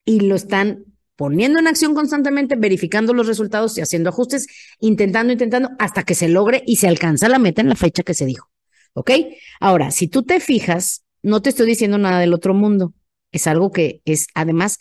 y 0.04 0.20
lo 0.20 0.36
están 0.36 0.84
poniendo 1.16 1.58
en 1.58 1.66
acción 1.66 1.92
constantemente, 1.92 2.54
verificando 2.54 3.14
los 3.14 3.26
resultados 3.26 3.76
y 3.76 3.80
haciendo 3.80 4.10
ajustes, 4.10 4.46
intentando, 4.78 5.32
intentando, 5.32 5.70
hasta 5.80 6.04
que 6.04 6.14
se 6.14 6.28
logre 6.28 6.62
y 6.68 6.76
se 6.76 6.86
alcanza 6.86 7.28
la 7.28 7.40
meta 7.40 7.62
en 7.62 7.68
la 7.68 7.74
fecha 7.74 8.04
que 8.04 8.14
se 8.14 8.26
dijo. 8.26 8.48
¿Ok? 8.94 9.10
Ahora, 9.58 9.90
si 9.90 10.06
tú 10.06 10.22
te 10.22 10.38
fijas, 10.38 11.04
no 11.22 11.42
te 11.42 11.48
estoy 11.48 11.66
diciendo 11.66 11.98
nada 11.98 12.20
del 12.20 12.32
otro 12.32 12.54
mundo. 12.54 12.94
Es 13.32 13.48
algo 13.48 13.72
que 13.72 14.02
es 14.04 14.28
además 14.34 14.78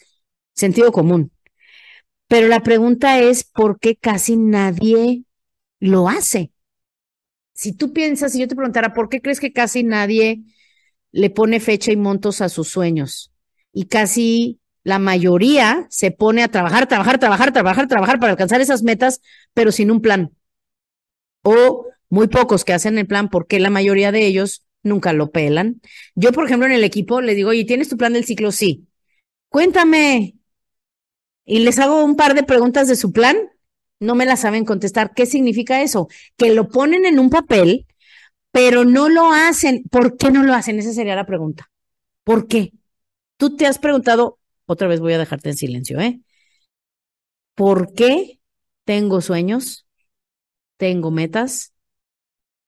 sentido 0.54 0.92
común. 0.92 1.32
Pero 2.28 2.48
la 2.48 2.62
pregunta 2.62 3.20
es, 3.20 3.44
¿por 3.44 3.80
qué 3.80 3.96
casi 3.96 4.38
nadie 4.38 5.24
lo 5.80 6.10
hace? 6.10 6.52
Si 7.56 7.72
tú 7.74 7.94
piensas, 7.94 8.34
si 8.34 8.40
yo 8.40 8.48
te 8.48 8.56
preguntara, 8.56 8.94
¿por 8.94 9.08
qué 9.10 9.22
crees 9.22 9.40
que 9.40 9.54
casi 9.54 9.84
nadie 9.84 10.44
le 11.12 11.30
pone 11.30 11.60
fecha 11.60 11.92
y 11.92 11.96
montos 11.98 12.42
a 12.42 12.50
sus 12.50 12.68
sueños? 12.68 13.32
Y 13.72 13.86
casi 13.86 14.60
la 14.84 15.00
mayoría 15.00 15.88
se 15.90 16.12
pone 16.12 16.44
a 16.44 16.50
trabajar, 16.50 16.88
trabajar, 16.88 17.18
trabajar, 17.18 17.54
trabajar, 17.54 17.88
trabajar 17.88 18.20
para 18.20 18.34
alcanzar 18.34 18.60
esas 18.60 18.84
metas, 18.84 19.22
pero 19.54 19.72
sin 19.72 19.90
un 19.90 20.02
plan. 20.02 20.32
O 21.44 21.88
muy 22.10 22.28
pocos 22.28 22.66
que 22.66 22.74
hacen 22.74 22.98
el 22.98 23.08
plan 23.08 23.30
porque 23.30 23.60
la 23.60 23.70
mayoría 23.70 24.12
de 24.12 24.26
ellos 24.26 24.66
nunca 24.84 25.14
lo 25.14 25.32
pelan. 25.32 25.82
Yo, 26.14 26.34
por 26.34 26.46
ejemplo, 26.46 26.68
en 26.68 26.74
el 26.74 26.84
equipo 26.84 27.22
le 27.22 27.36
digo, 27.36 27.52
oye, 27.52 27.66
¿tienes 27.66 27.88
tu 27.90 27.98
plan 27.98 28.14
del 28.14 28.26
ciclo? 28.26 28.52
Sí. 28.52 28.88
Cuéntame, 29.50 30.36
y 31.46 31.60
les 31.60 31.80
hago 31.80 32.04
un 32.04 32.16
par 32.16 32.34
de 32.34 32.44
preguntas 32.44 32.88
de 32.88 32.96
su 32.96 33.12
plan, 33.12 33.38
no 34.00 34.16
me 34.16 34.26
la 34.26 34.38
saben 34.38 34.66
contestar. 34.66 35.14
¿Qué 35.14 35.26
significa 35.26 35.82
eso? 35.82 36.08
Que 36.38 36.54
lo 36.54 36.70
ponen 36.70 37.06
en 37.06 37.20
un 37.20 37.30
papel, 37.30 37.86
pero 38.52 38.86
no 38.86 39.10
lo 39.10 39.32
hacen. 39.32 39.84
¿Por 39.92 40.18
qué 40.18 40.32
no 40.32 40.44
lo 40.44 40.54
hacen? 40.54 40.80
Esa 40.80 40.94
sería 40.94 41.16
la 41.16 41.26
pregunta. 41.26 41.72
¿Por 42.24 42.48
qué? 42.48 42.74
Tú 43.38 43.56
te 43.56 43.68
has 43.68 43.80
preguntado, 43.80 44.40
otra 44.66 44.88
vez 44.88 45.00
voy 45.00 45.14
a 45.14 45.18
dejarte 45.18 45.50
en 45.50 45.58
silencio, 45.58 46.00
¿eh? 46.00 46.22
¿Por 47.56 47.94
qué 47.94 48.40
tengo 48.84 49.22
sueños? 49.22 49.88
¿Tengo 50.78 51.12
metas? 51.12 51.74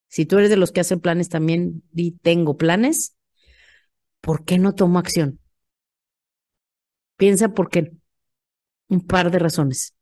Si 0.07 0.25
tú 0.25 0.37
eres 0.37 0.49
de 0.49 0.57
los 0.57 0.71
que 0.71 0.79
hacen 0.79 0.99
planes 0.99 1.29
también, 1.29 1.83
di 1.91 2.11
tengo 2.11 2.57
planes. 2.57 3.15
¿Por 4.21 4.45
qué 4.45 4.57
no 4.57 4.73
tomo 4.73 4.99
acción? 4.99 5.39
Piensa 7.17 7.49
por 7.49 7.69
qué 7.69 7.91
un 8.89 9.01
par 9.05 9.31
de 9.31 9.39
razones. 9.39 9.96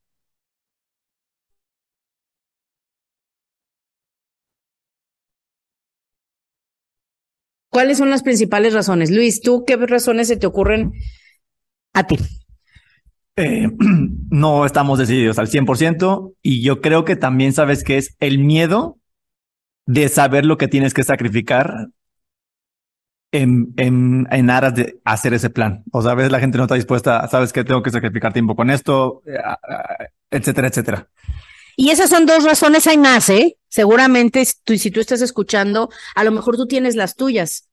¿Cuáles 7.75 7.97
son 7.97 8.09
las 8.09 8.23
principales 8.23 8.73
razones? 8.73 9.11
Luis, 9.11 9.41
¿tú 9.41 9.65
qué 9.67 9.75
razones 9.75 10.29
se 10.29 10.37
te 10.37 10.47
ocurren 10.47 10.93
a 11.91 12.07
ti? 12.07 12.17
Eh, 13.35 13.67
no 14.29 14.65
estamos 14.65 14.97
decididos 14.97 15.39
al 15.39 15.49
100% 15.49 16.35
y 16.41 16.63
yo 16.63 16.79
creo 16.79 17.03
que 17.03 17.17
también 17.17 17.51
sabes 17.51 17.83
que 17.83 17.97
es 17.97 18.15
el 18.21 18.39
miedo 18.39 18.97
de 19.85 20.07
saber 20.07 20.45
lo 20.45 20.57
que 20.57 20.69
tienes 20.69 20.93
que 20.93 21.03
sacrificar 21.03 21.89
en, 23.33 23.73
en, 23.75 24.25
en, 24.31 24.49
aras 24.49 24.73
de 24.73 25.01
hacer 25.03 25.33
ese 25.33 25.49
plan. 25.49 25.83
O 25.91 26.01
sea, 26.01 26.11
a 26.13 26.15
veces 26.15 26.31
la 26.31 26.39
gente 26.39 26.57
no 26.57 26.63
está 26.63 26.75
dispuesta, 26.75 27.27
sabes 27.27 27.51
que 27.51 27.65
tengo 27.65 27.83
que 27.83 27.91
sacrificar 27.91 28.31
tiempo 28.31 28.55
con 28.55 28.69
esto, 28.69 29.21
eh, 29.25 29.37
etcétera, 30.31 30.69
etcétera. 30.69 31.09
Y 31.75 31.89
esas 31.89 32.09
son 32.09 32.25
dos 32.25 32.43
razones, 32.43 32.87
hay 32.87 32.97
más, 32.97 33.29
¿eh? 33.29 33.57
Seguramente 33.69 34.45
tú, 34.63 34.77
si 34.77 34.91
tú 34.91 34.99
estás 34.99 35.21
escuchando, 35.21 35.89
a 36.15 36.23
lo 36.23 36.31
mejor 36.31 36.55
tú 36.57 36.67
tienes 36.67 36.95
las 36.95 37.15
tuyas. 37.15 37.69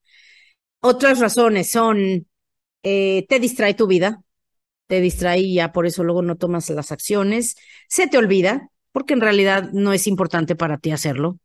Otras 0.81 1.19
razones 1.19 1.71
son, 1.71 2.27
eh, 2.83 3.25
te 3.29 3.39
distrae 3.39 3.73
tu 3.73 3.87
vida, 3.87 4.23
te 4.87 5.01
distrae 5.01 5.39
y 5.41 5.55
ya 5.55 5.71
por 5.73 5.87
eso 5.87 6.03
luego 6.03 6.21
no 6.21 6.37
tomas 6.37 6.69
las 6.71 6.91
acciones, 6.91 7.55
se 7.89 8.07
te 8.07 8.17
olvida, 8.17 8.69
porque 8.91 9.13
en 9.13 9.21
realidad 9.21 9.69
no 9.73 9.93
es 9.93 10.07
importante 10.07 10.55
para 10.55 10.77
ti 10.77 10.91
hacerlo. 10.91 11.39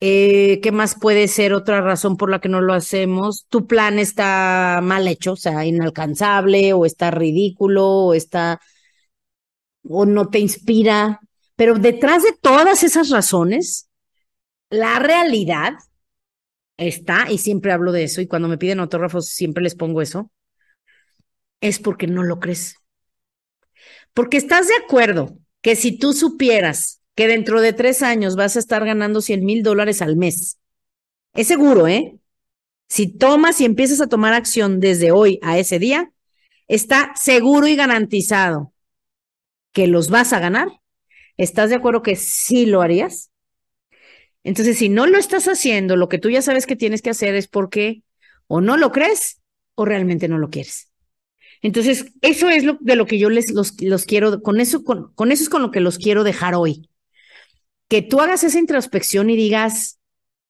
Eh, 0.00 0.60
¿Qué 0.62 0.72
más 0.72 0.94
puede 0.94 1.26
ser 1.26 1.54
otra 1.54 1.80
razón 1.80 2.16
por 2.18 2.30
la 2.30 2.40
que 2.40 2.50
no 2.50 2.60
lo 2.60 2.74
hacemos? 2.74 3.46
Tu 3.48 3.66
plan 3.66 3.98
está 3.98 4.80
mal 4.82 5.08
hecho, 5.08 5.32
o 5.32 5.36
sea, 5.36 5.64
inalcanzable, 5.64 6.74
o 6.74 6.84
está 6.84 7.10
ridículo, 7.10 7.88
o 7.88 8.14
está, 8.14 8.60
o 9.88 10.06
no 10.06 10.28
te 10.28 10.38
inspira. 10.38 11.20
Pero 11.56 11.74
detrás 11.74 12.22
de 12.22 12.32
todas 12.40 12.82
esas 12.82 13.10
razones, 13.10 13.88
la 14.70 14.98
realidad 14.98 15.74
está, 16.76 17.30
y 17.30 17.38
siempre 17.38 17.72
hablo 17.72 17.92
de 17.92 18.04
eso, 18.04 18.20
y 18.20 18.26
cuando 18.26 18.48
me 18.48 18.58
piden 18.58 18.80
autógrafos 18.80 19.28
siempre 19.28 19.62
les 19.62 19.74
pongo 19.74 20.02
eso, 20.02 20.30
es 21.60 21.78
porque 21.78 22.06
no 22.06 22.22
lo 22.22 22.38
crees. 22.38 22.76
Porque 24.12 24.36
estás 24.36 24.68
de 24.68 24.76
acuerdo 24.76 25.38
que 25.62 25.76
si 25.76 25.98
tú 25.98 26.12
supieras 26.12 27.00
que 27.14 27.26
dentro 27.26 27.60
de 27.60 27.72
tres 27.72 28.02
años 28.02 28.36
vas 28.36 28.56
a 28.56 28.58
estar 28.58 28.84
ganando 28.84 29.20
100 29.20 29.44
mil 29.44 29.62
dólares 29.62 30.02
al 30.02 30.16
mes. 30.16 30.58
Es 31.34 31.48
seguro, 31.48 31.88
¿eh? 31.88 32.18
Si 32.88 33.08
tomas 33.08 33.60
y 33.60 33.64
empiezas 33.64 34.00
a 34.00 34.06
tomar 34.06 34.34
acción 34.34 34.80
desde 34.80 35.10
hoy 35.10 35.40
a 35.42 35.58
ese 35.58 35.78
día, 35.78 36.12
está 36.68 37.12
seguro 37.16 37.66
y 37.66 37.74
garantizado 37.74 38.72
que 39.76 39.86
los 39.86 40.08
vas 40.08 40.32
a 40.32 40.40
ganar. 40.40 40.68
¿Estás 41.36 41.68
de 41.68 41.76
acuerdo 41.76 42.02
que 42.02 42.16
sí 42.16 42.64
lo 42.64 42.80
harías? 42.80 43.30
Entonces, 44.42 44.78
si 44.78 44.88
no 44.88 45.06
lo 45.06 45.18
estás 45.18 45.48
haciendo, 45.48 45.96
lo 45.96 46.08
que 46.08 46.16
tú 46.16 46.30
ya 46.30 46.40
sabes 46.40 46.64
que 46.66 46.76
tienes 46.76 47.02
que 47.02 47.10
hacer 47.10 47.34
es 47.34 47.46
porque 47.46 48.02
o 48.46 48.62
no 48.62 48.78
lo 48.78 48.90
crees 48.90 49.42
o 49.74 49.84
realmente 49.84 50.28
no 50.28 50.38
lo 50.38 50.48
quieres. 50.48 50.90
Entonces, 51.60 52.06
eso 52.22 52.48
es 52.48 52.64
lo, 52.64 52.78
de 52.80 52.96
lo 52.96 53.04
que 53.04 53.18
yo 53.18 53.28
les 53.28 53.52
los, 53.52 53.72
quiero, 54.06 54.40
con 54.40 54.60
eso, 54.60 54.82
con, 54.82 55.12
con 55.12 55.30
eso 55.30 55.42
es 55.42 55.50
con 55.50 55.60
lo 55.60 55.70
que 55.70 55.80
los 55.80 55.98
quiero 55.98 56.24
dejar 56.24 56.54
hoy 56.54 56.88
que 57.88 58.00
tú 58.00 58.20
hagas 58.20 58.44
esa 58.44 58.58
introspección 58.58 59.30
y 59.30 59.36
digas, 59.36 60.00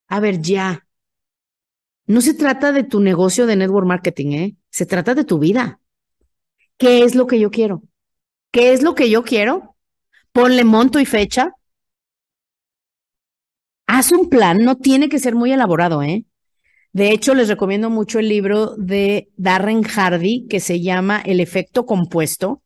a 0.06 0.21
ver, 0.21 0.40
ya, 0.40 0.87
no 2.06 2.21
se 2.21 2.33
trata 2.33 2.71
de 2.71 2.85
tu 2.85 3.00
negocio 3.00 3.47
de 3.47 3.56
network 3.56 3.88
marketing, 3.88 4.33
¿eh? 4.33 4.56
Se 4.71 4.87
trata 4.87 5.14
de 5.14 5.25
tu 5.25 5.40
vida. 5.40 5.80
¿Qué 6.78 7.02
es 7.02 7.14
lo 7.14 7.26
que 7.26 7.40
yo 7.40 7.50
quiero? 7.50 7.83
¿Qué 8.56 8.72
es 8.72 8.80
lo 8.80 8.94
que 8.94 9.10
yo 9.10 9.22
quiero? 9.22 9.76
Ponle 10.32 10.64
monto 10.64 10.98
y 10.98 11.04
fecha. 11.04 11.52
Haz 13.86 14.12
un 14.12 14.30
plan, 14.30 14.64
no 14.64 14.78
tiene 14.78 15.10
que 15.10 15.18
ser 15.18 15.34
muy 15.34 15.52
elaborado, 15.52 16.02
¿eh? 16.02 16.25
De 16.90 17.10
hecho, 17.10 17.34
les 17.34 17.48
recomiendo 17.48 17.90
mucho 17.90 18.18
el 18.18 18.30
libro 18.30 18.75
de 18.78 19.28
Darren 19.36 19.82
Hardy 19.82 20.46
que 20.48 20.60
se 20.60 20.80
llama 20.80 21.20
El 21.20 21.40
efecto 21.40 21.84
compuesto. 21.84 22.62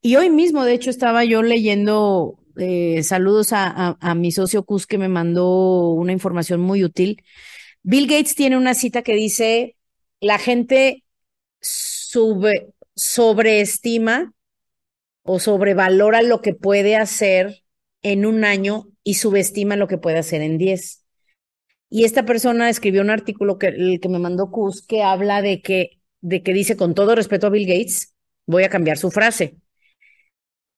Y 0.00 0.14
hoy 0.14 0.30
mismo, 0.30 0.64
de 0.64 0.74
hecho, 0.74 0.88
estaba 0.88 1.24
yo 1.24 1.42
leyendo, 1.42 2.38
eh, 2.56 3.02
saludos 3.02 3.52
a, 3.52 3.96
a, 4.00 4.14
mi 4.14 4.30
socio 4.30 4.64
Cus 4.64 4.86
que 4.86 4.98
me 4.98 5.08
mandó 5.08 5.90
una 5.94 6.12
información 6.12 6.60
muy 6.60 6.84
útil. 6.84 7.24
Bill 7.82 8.06
Gates 8.06 8.36
tiene 8.36 8.56
una 8.56 8.74
cita 8.74 9.02
que 9.02 9.16
dice, 9.16 9.74
la 10.20 10.38
gente 10.38 11.02
sube, 11.60 12.72
sobreestima 12.94 14.32
o 15.30 15.38
sobrevalora 15.38 16.22
lo 16.22 16.40
que 16.40 16.54
puede 16.54 16.96
hacer 16.96 17.62
en 18.02 18.24
un 18.24 18.44
año 18.44 18.88
y 19.04 19.14
subestima 19.14 19.76
lo 19.76 19.86
que 19.86 19.98
puede 19.98 20.16
hacer 20.16 20.40
en 20.40 20.56
diez. 20.56 21.04
Y 21.90 22.04
esta 22.04 22.24
persona 22.24 22.70
escribió 22.70 23.02
un 23.02 23.10
artículo 23.10 23.58
que, 23.58 23.66
el 23.66 24.00
que 24.00 24.08
me 24.08 24.18
mandó 24.18 24.50
Cus 24.50 24.86
que 24.86 25.02
habla 25.02 25.42
de 25.42 25.60
que, 25.60 26.00
de 26.22 26.42
que 26.42 26.54
dice, 26.54 26.78
con 26.78 26.94
todo 26.94 27.14
respeto 27.14 27.46
a 27.46 27.50
Bill 27.50 27.66
Gates, 27.66 28.14
voy 28.46 28.64
a 28.64 28.70
cambiar 28.70 28.96
su 28.96 29.10
frase. 29.10 29.58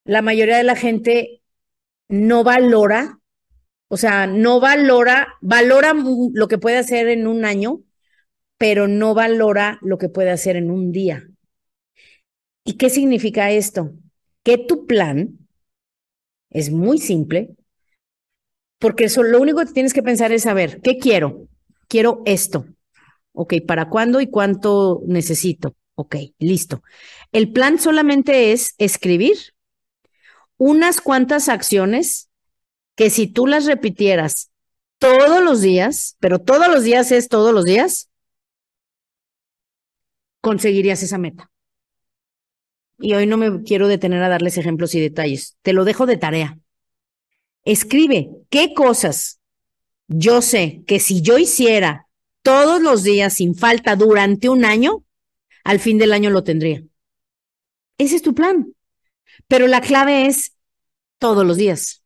La 0.04 0.20
mayoría 0.20 0.56
de 0.56 0.64
la 0.64 0.74
gente 0.74 1.42
no 2.08 2.42
valora, 2.42 3.20
o 3.86 3.96
sea, 3.96 4.26
no 4.26 4.58
valora, 4.58 5.34
valora 5.40 5.94
lo 5.94 6.48
que 6.48 6.58
puede 6.58 6.78
hacer 6.78 7.08
en 7.08 7.28
un 7.28 7.44
año, 7.44 7.82
pero 8.58 8.88
no 8.88 9.14
valora 9.14 9.78
lo 9.80 9.96
que 9.96 10.08
puede 10.08 10.30
hacer 10.30 10.56
en 10.56 10.72
un 10.72 10.90
día. 10.90 11.28
¿Y 12.64 12.78
qué 12.78 12.90
significa 12.90 13.52
esto? 13.52 13.92
Que 14.42 14.58
tu 14.58 14.86
plan 14.86 15.38
es 16.50 16.70
muy 16.70 16.98
simple, 16.98 17.50
porque 18.78 19.04
eso, 19.04 19.22
lo 19.22 19.40
único 19.40 19.60
que 19.60 19.72
tienes 19.72 19.92
que 19.92 20.02
pensar 20.02 20.32
es 20.32 20.42
saber, 20.42 20.80
¿qué 20.80 20.98
quiero? 20.98 21.46
Quiero 21.86 22.22
esto. 22.24 22.66
Ok, 23.32 23.54
¿para 23.66 23.88
cuándo 23.88 24.20
y 24.20 24.28
cuánto 24.28 25.02
necesito? 25.06 25.76
Ok, 25.94 26.16
listo. 26.38 26.82
El 27.30 27.52
plan 27.52 27.78
solamente 27.78 28.52
es 28.52 28.74
escribir 28.78 29.36
unas 30.56 31.00
cuantas 31.00 31.48
acciones 31.48 32.30
que 32.96 33.10
si 33.10 33.26
tú 33.26 33.46
las 33.46 33.66
repitieras 33.66 34.50
todos 34.98 35.42
los 35.42 35.60
días, 35.60 36.16
pero 36.18 36.38
todos 36.38 36.68
los 36.68 36.82
días 36.84 37.12
es 37.12 37.28
todos 37.28 37.52
los 37.54 37.64
días, 37.64 38.10
conseguirías 40.40 41.02
esa 41.02 41.18
meta. 41.18 41.49
Y 43.00 43.14
hoy 43.14 43.26
no 43.26 43.36
me 43.36 43.62
quiero 43.62 43.88
detener 43.88 44.22
a 44.22 44.28
darles 44.28 44.58
ejemplos 44.58 44.94
y 44.94 45.00
detalles. 45.00 45.56
Te 45.62 45.72
lo 45.72 45.84
dejo 45.84 46.06
de 46.06 46.16
tarea. 46.16 46.58
Escribe 47.64 48.30
qué 48.48 48.74
cosas 48.74 49.40
yo 50.12 50.42
sé 50.42 50.82
que 50.88 50.98
si 50.98 51.22
yo 51.22 51.38
hiciera 51.38 52.08
todos 52.42 52.82
los 52.82 53.04
días 53.04 53.34
sin 53.34 53.54
falta 53.54 53.94
durante 53.94 54.48
un 54.48 54.64
año, 54.64 55.04
al 55.62 55.78
fin 55.78 55.98
del 55.98 56.12
año 56.12 56.30
lo 56.30 56.42
tendría. 56.42 56.82
Ese 57.96 58.16
es 58.16 58.22
tu 58.22 58.34
plan. 58.34 58.74
Pero 59.46 59.68
la 59.68 59.80
clave 59.80 60.26
es 60.26 60.56
todos 61.18 61.46
los 61.46 61.56
días. 61.56 62.02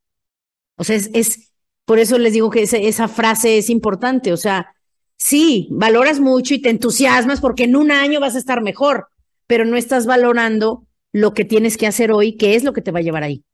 O 0.77 0.85
sea, 0.85 0.97
es, 0.97 1.09
es 1.15 1.53
por 1.87 1.99
eso 1.99 2.19
les 2.19 2.35
digo 2.35 2.51
que 2.51 2.63
esa 2.63 3.09
frase 3.09 3.57
es 3.57 3.71
importante. 3.71 4.35
O 4.35 4.37
sea, 4.37 4.75
sí, 5.17 5.69
valoras 5.71 6.21
mucho 6.21 6.53
y 6.53 6.61
te 6.61 6.69
entusiasmas 6.69 7.41
porque 7.41 7.65
en 7.65 7.75
un 7.75 7.91
año 7.91 8.21
vas 8.21 8.35
a 8.35 8.39
estar 8.39 8.61
mejor, 8.61 9.09
pero 9.47 9.65
no 9.65 9.77
estás 9.77 10.07
valorando 10.07 10.87
lo 11.13 11.35
que 11.35 11.45
tienes 11.45 11.77
que 11.77 11.87
hacer 11.87 12.13
hoy, 12.13 12.37
que 12.37 12.55
es 12.55 12.65
lo 12.65 12.73
que 12.73 12.83
te 12.83 12.91
va 12.91 12.99
a 13.01 13.03
llevar 13.03 13.23
ahí 13.23 13.45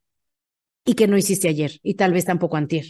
y 0.84 0.94
que 0.94 1.06
no 1.06 1.18
hiciste 1.18 1.48
ayer 1.48 1.78
y 1.82 1.94
tal 1.94 2.12
vez 2.12 2.24
tampoco 2.24 2.56
antier. 2.56 2.86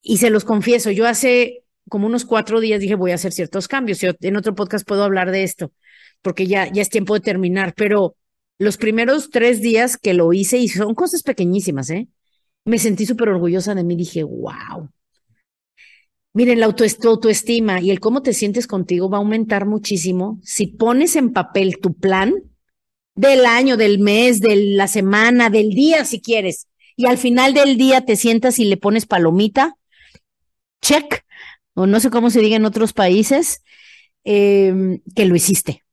Y 0.00 0.18
se 0.18 0.30
los 0.30 0.44
confieso, 0.44 0.90
yo 0.90 1.06
hace 1.06 1.64
como 1.88 2.06
unos 2.06 2.24
cuatro 2.24 2.60
días 2.60 2.80
dije 2.80 2.94
voy 2.94 3.10
a 3.10 3.16
hacer 3.16 3.32
ciertos 3.32 3.68
cambios. 3.68 4.00
Yo 4.00 4.12
en 4.20 4.36
otro 4.36 4.54
podcast 4.54 4.86
puedo 4.86 5.04
hablar 5.04 5.30
de 5.30 5.42
esto 5.42 5.72
porque 6.22 6.46
ya, 6.46 6.70
ya 6.72 6.82
es 6.82 6.88
tiempo 6.88 7.14
de 7.14 7.20
terminar, 7.20 7.74
pero 7.76 8.16
los 8.58 8.76
primeros 8.76 9.30
tres 9.30 9.60
días 9.60 9.96
que 9.96 10.14
lo 10.14 10.32
hice 10.32 10.58
y 10.58 10.68
son 10.68 10.94
cosas 10.94 11.22
pequeñísimas, 11.22 11.90
¿eh? 11.90 12.08
Me 12.64 12.78
sentí 12.78 13.06
súper 13.06 13.28
orgullosa 13.28 13.74
de 13.74 13.82
mí, 13.82 13.96
dije, 13.96 14.22
wow. 14.22 14.88
Miren, 16.34 16.60
la 16.60 16.66
autoestima 16.66 17.80
y 17.80 17.90
el 17.90 18.00
cómo 18.00 18.22
te 18.22 18.32
sientes 18.32 18.66
contigo 18.66 19.10
va 19.10 19.18
a 19.18 19.20
aumentar 19.20 19.66
muchísimo 19.66 20.40
si 20.42 20.66
pones 20.66 21.14
en 21.16 21.32
papel 21.32 21.78
tu 21.78 21.92
plan 21.92 22.32
del 23.14 23.44
año, 23.44 23.76
del 23.76 23.98
mes, 23.98 24.40
de 24.40 24.56
la 24.56 24.88
semana, 24.88 25.50
del 25.50 25.70
día, 25.70 26.06
si 26.06 26.20
quieres. 26.22 26.68
Y 26.96 27.06
al 27.06 27.18
final 27.18 27.52
del 27.52 27.76
día 27.76 28.06
te 28.06 28.16
sientas 28.16 28.58
y 28.58 28.64
le 28.64 28.78
pones 28.78 29.04
palomita, 29.04 29.76
check, 30.80 31.24
o 31.74 31.86
no 31.86 32.00
sé 32.00 32.10
cómo 32.10 32.30
se 32.30 32.40
diga 32.40 32.56
en 32.56 32.64
otros 32.64 32.94
países, 32.94 33.62
em, 34.24 35.00
que 35.14 35.26
lo 35.26 35.36
hiciste. 35.36 35.84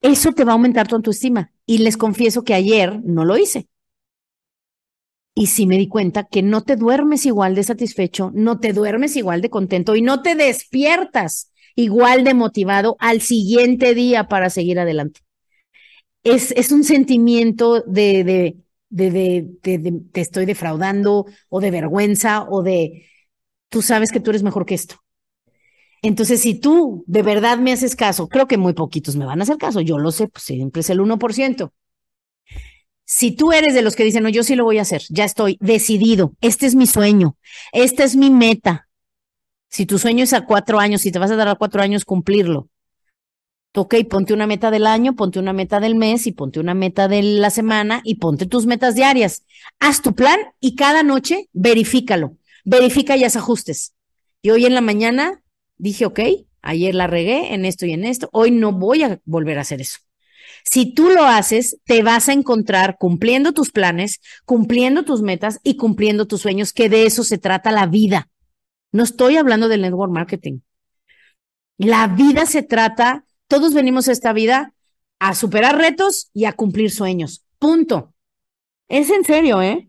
Eso 0.00 0.32
te 0.32 0.44
va 0.44 0.52
a 0.52 0.54
aumentar 0.54 0.88
tu 0.88 0.96
autoestima. 0.96 1.52
Y 1.66 1.78
les 1.78 1.96
confieso 1.96 2.42
que 2.44 2.54
ayer 2.54 3.00
no 3.04 3.24
lo 3.24 3.36
hice. 3.36 3.68
Y 5.34 5.46
sí 5.48 5.66
me 5.66 5.78
di 5.78 5.88
cuenta 5.88 6.24
que 6.24 6.42
no 6.42 6.62
te 6.62 6.76
duermes 6.76 7.26
igual 7.26 7.54
de 7.54 7.64
satisfecho, 7.64 8.30
no 8.34 8.60
te 8.60 8.72
duermes 8.72 9.16
igual 9.16 9.40
de 9.42 9.50
contento 9.50 9.96
y 9.96 10.02
no 10.02 10.22
te 10.22 10.34
despiertas 10.36 11.50
igual 11.76 12.22
de 12.24 12.34
motivado 12.34 12.96
al 13.00 13.20
siguiente 13.20 13.94
día 13.94 14.28
para 14.28 14.48
seguir 14.50 14.78
adelante 14.78 15.20
es, 16.22 16.52
es 16.52 16.72
un 16.72 16.84
sentimiento 16.84 17.82
de, 17.82 18.24
de, 18.24 18.56
de, 18.90 19.78
de, 19.78 20.00
te 20.12 20.20
estoy 20.20 20.46
defraudando 20.46 21.26
o 21.48 21.60
de 21.60 21.70
vergüenza 21.70 22.44
o 22.48 22.62
de 22.62 23.06
tú 23.68 23.82
sabes 23.82 24.12
que 24.12 24.20
tú 24.20 24.30
eres 24.30 24.42
mejor 24.42 24.66
que 24.66 24.74
esto. 24.74 24.96
Entonces, 26.02 26.40
si 26.42 26.54
tú 26.60 27.02
de 27.06 27.22
verdad 27.22 27.58
me 27.58 27.72
haces 27.72 27.96
caso, 27.96 28.28
creo 28.28 28.46
que 28.46 28.58
muy 28.58 28.74
poquitos 28.74 29.16
me 29.16 29.24
van 29.24 29.40
a 29.40 29.44
hacer 29.44 29.56
caso, 29.56 29.80
yo 29.80 29.98
lo 29.98 30.10
sé, 30.12 30.28
pues 30.28 30.44
siempre 30.44 30.80
es 30.80 30.90
el 30.90 31.00
1%. 31.00 31.72
Si 33.04 33.32
tú 33.32 33.52
eres 33.52 33.74
de 33.74 33.82
los 33.82 33.96
que 33.96 34.04
dicen, 34.04 34.22
no, 34.22 34.28
yo 34.28 34.42
sí 34.42 34.54
lo 34.54 34.64
voy 34.64 34.78
a 34.78 34.82
hacer, 34.82 35.02
ya 35.10 35.24
estoy 35.24 35.58
decidido, 35.60 36.34
este 36.40 36.66
es 36.66 36.74
mi 36.74 36.86
sueño, 36.86 37.36
esta 37.72 38.04
es 38.04 38.16
mi 38.16 38.30
meta. 38.30 38.88
Si 39.68 39.86
tu 39.86 39.98
sueño 39.98 40.24
es 40.24 40.32
a 40.32 40.46
cuatro 40.46 40.78
años, 40.78 41.02
si 41.02 41.12
te 41.12 41.18
vas 41.18 41.30
a 41.30 41.36
dar 41.36 41.48
a 41.48 41.56
cuatro 41.56 41.82
años 41.82 42.04
cumplirlo, 42.04 42.68
ok, 43.74 43.96
ponte 44.08 44.32
una 44.32 44.46
meta 44.46 44.70
del 44.70 44.86
año, 44.86 45.14
ponte 45.16 45.38
una 45.38 45.52
meta 45.52 45.80
del 45.80 45.96
mes 45.96 46.26
y 46.26 46.32
ponte 46.32 46.60
una 46.60 46.74
meta 46.74 47.08
de 47.08 47.22
la 47.22 47.50
semana 47.50 48.00
y 48.04 48.16
ponte 48.16 48.46
tus 48.46 48.66
metas 48.66 48.94
diarias. 48.94 49.44
Haz 49.80 50.00
tu 50.00 50.14
plan 50.14 50.38
y 50.60 50.76
cada 50.76 51.02
noche 51.02 51.48
verifícalo. 51.52 52.36
Verifica 52.64 53.16
y 53.16 53.24
haz 53.24 53.36
ajustes. 53.36 53.94
Y 54.42 54.50
hoy 54.50 54.64
en 54.64 54.74
la 54.74 54.80
mañana 54.80 55.42
dije, 55.76 56.06
ok, 56.06 56.20
ayer 56.62 56.94
la 56.94 57.06
regué 57.06 57.52
en 57.52 57.64
esto 57.64 57.84
y 57.84 57.92
en 57.92 58.04
esto, 58.04 58.28
hoy 58.32 58.50
no 58.50 58.72
voy 58.72 59.02
a 59.02 59.20
volver 59.24 59.58
a 59.58 59.62
hacer 59.62 59.80
eso. 59.80 59.98
Si 60.64 60.92
tú 60.94 61.10
lo 61.10 61.24
haces, 61.24 61.78
te 61.84 62.02
vas 62.02 62.28
a 62.28 62.32
encontrar 62.32 62.96
cumpliendo 62.98 63.52
tus 63.52 63.70
planes, 63.70 64.20
cumpliendo 64.44 65.04
tus 65.04 65.22
metas 65.22 65.60
y 65.62 65.76
cumpliendo 65.76 66.26
tus 66.26 66.40
sueños, 66.40 66.72
que 66.72 66.88
de 66.88 67.06
eso 67.06 67.22
se 67.22 67.38
trata 67.38 67.70
la 67.70 67.86
vida. 67.86 68.28
No 68.92 69.02
estoy 69.02 69.36
hablando 69.36 69.68
del 69.68 69.82
network 69.82 70.12
marketing. 70.12 70.60
La 71.76 72.06
vida 72.06 72.46
se 72.46 72.62
trata 72.62 73.24
todos 73.48 73.74
venimos 73.74 74.08
a 74.08 74.12
esta 74.12 74.32
vida 74.32 74.74
a 75.18 75.34
superar 75.34 75.78
retos 75.78 76.30
y 76.32 76.46
a 76.46 76.52
cumplir 76.52 76.90
sueños. 76.90 77.44
Punto. 77.58 78.12
Es 78.88 79.10
en 79.10 79.24
serio, 79.24 79.62
¿eh? 79.62 79.88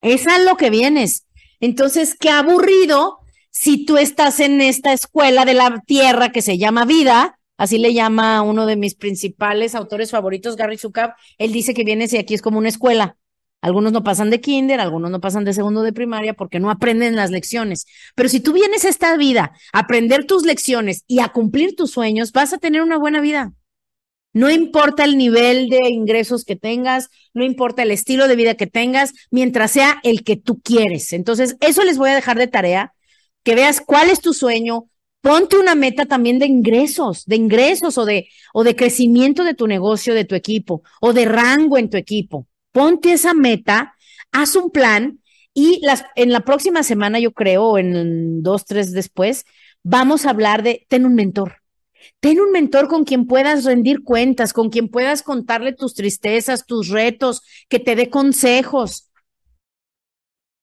Es 0.00 0.26
a 0.26 0.38
lo 0.38 0.56
que 0.56 0.70
vienes. 0.70 1.26
Entonces, 1.60 2.16
qué 2.18 2.30
aburrido 2.30 3.18
si 3.50 3.84
tú 3.84 3.98
estás 3.98 4.40
en 4.40 4.60
esta 4.60 4.92
escuela 4.92 5.44
de 5.44 5.54
la 5.54 5.82
tierra 5.86 6.32
que 6.32 6.42
se 6.42 6.58
llama 6.58 6.84
vida, 6.84 7.38
así 7.62 7.78
le 7.78 7.94
llama 7.94 8.42
uno 8.42 8.66
de 8.66 8.74
mis 8.74 8.96
principales 8.96 9.76
autores 9.76 10.10
favoritos, 10.10 10.56
Gary 10.56 10.78
Zukav. 10.78 11.12
Él 11.38 11.52
dice 11.52 11.74
que 11.74 11.84
vienes 11.84 12.12
y 12.12 12.18
aquí 12.18 12.34
es 12.34 12.42
como 12.42 12.58
una 12.58 12.68
escuela. 12.68 13.16
Algunos 13.60 13.92
no 13.92 14.02
pasan 14.02 14.30
de 14.30 14.40
kinder, 14.40 14.80
algunos 14.80 15.12
no 15.12 15.20
pasan 15.20 15.44
de 15.44 15.52
segundo 15.52 15.82
de 15.82 15.92
primaria 15.92 16.34
porque 16.34 16.58
no 16.58 16.72
aprenden 16.72 17.14
las 17.14 17.30
lecciones. 17.30 17.86
Pero 18.16 18.28
si 18.28 18.40
tú 18.40 18.52
vienes 18.52 18.84
a 18.84 18.88
esta 18.88 19.16
vida 19.16 19.52
a 19.72 19.78
aprender 19.78 20.26
tus 20.26 20.44
lecciones 20.44 21.04
y 21.06 21.20
a 21.20 21.28
cumplir 21.28 21.76
tus 21.76 21.92
sueños, 21.92 22.32
vas 22.32 22.52
a 22.52 22.58
tener 22.58 22.82
una 22.82 22.98
buena 22.98 23.20
vida. 23.20 23.52
No 24.32 24.50
importa 24.50 25.04
el 25.04 25.16
nivel 25.16 25.68
de 25.68 25.88
ingresos 25.88 26.44
que 26.44 26.56
tengas, 26.56 27.10
no 27.32 27.44
importa 27.44 27.84
el 27.84 27.92
estilo 27.92 28.26
de 28.26 28.34
vida 28.34 28.56
que 28.56 28.66
tengas, 28.66 29.12
mientras 29.30 29.70
sea 29.70 30.00
el 30.02 30.24
que 30.24 30.36
tú 30.36 30.60
quieres. 30.60 31.12
Entonces, 31.12 31.56
eso 31.60 31.84
les 31.84 31.96
voy 31.96 32.10
a 32.10 32.16
dejar 32.16 32.38
de 32.38 32.48
tarea, 32.48 32.92
que 33.44 33.54
veas 33.54 33.80
cuál 33.80 34.10
es 34.10 34.20
tu 34.20 34.34
sueño, 34.34 34.88
ponte 35.22 35.56
una 35.56 35.74
meta 35.74 36.04
también 36.04 36.38
de 36.38 36.46
ingresos, 36.46 37.24
de 37.24 37.36
ingresos 37.36 37.96
o 37.96 38.04
de, 38.04 38.28
o 38.52 38.64
de 38.64 38.76
crecimiento 38.76 39.44
de 39.44 39.54
tu 39.54 39.66
negocio, 39.66 40.12
de 40.12 40.26
tu 40.26 40.34
equipo, 40.34 40.82
o 41.00 41.14
de 41.14 41.24
rango 41.24 41.78
en 41.78 41.88
tu 41.88 41.96
equipo 41.96 42.46
ponte 42.72 43.12
esa 43.12 43.34
meta, 43.34 43.94
haz 44.32 44.56
un 44.56 44.70
plan 44.70 45.20
y 45.54 45.78
las, 45.84 46.04
en 46.16 46.32
la 46.32 46.40
próxima 46.40 46.82
semana, 46.82 47.20
yo 47.20 47.32
creo, 47.32 47.78
en 47.78 48.42
dos, 48.42 48.64
tres 48.64 48.92
después, 48.92 49.44
vamos 49.82 50.26
a 50.26 50.30
hablar 50.30 50.62
de, 50.62 50.86
ten 50.88 51.06
un 51.06 51.14
mentor. 51.14 51.58
Ten 52.18 52.40
un 52.40 52.50
mentor 52.50 52.88
con 52.88 53.04
quien 53.04 53.26
puedas 53.26 53.64
rendir 53.64 54.02
cuentas, 54.02 54.52
con 54.52 54.70
quien 54.70 54.88
puedas 54.88 55.22
contarle 55.22 55.72
tus 55.72 55.94
tristezas, 55.94 56.66
tus 56.66 56.88
retos, 56.88 57.42
que 57.68 57.78
te 57.78 57.94
dé 57.94 58.10
consejos. 58.10 59.10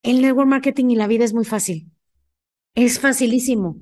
El 0.04 0.22
network 0.22 0.50
marketing 0.50 0.90
y 0.90 0.96
la 0.96 1.08
vida 1.08 1.24
es 1.24 1.34
muy 1.34 1.46
fácil. 1.46 1.92
Es 2.76 3.00
facilísimo. 3.00 3.78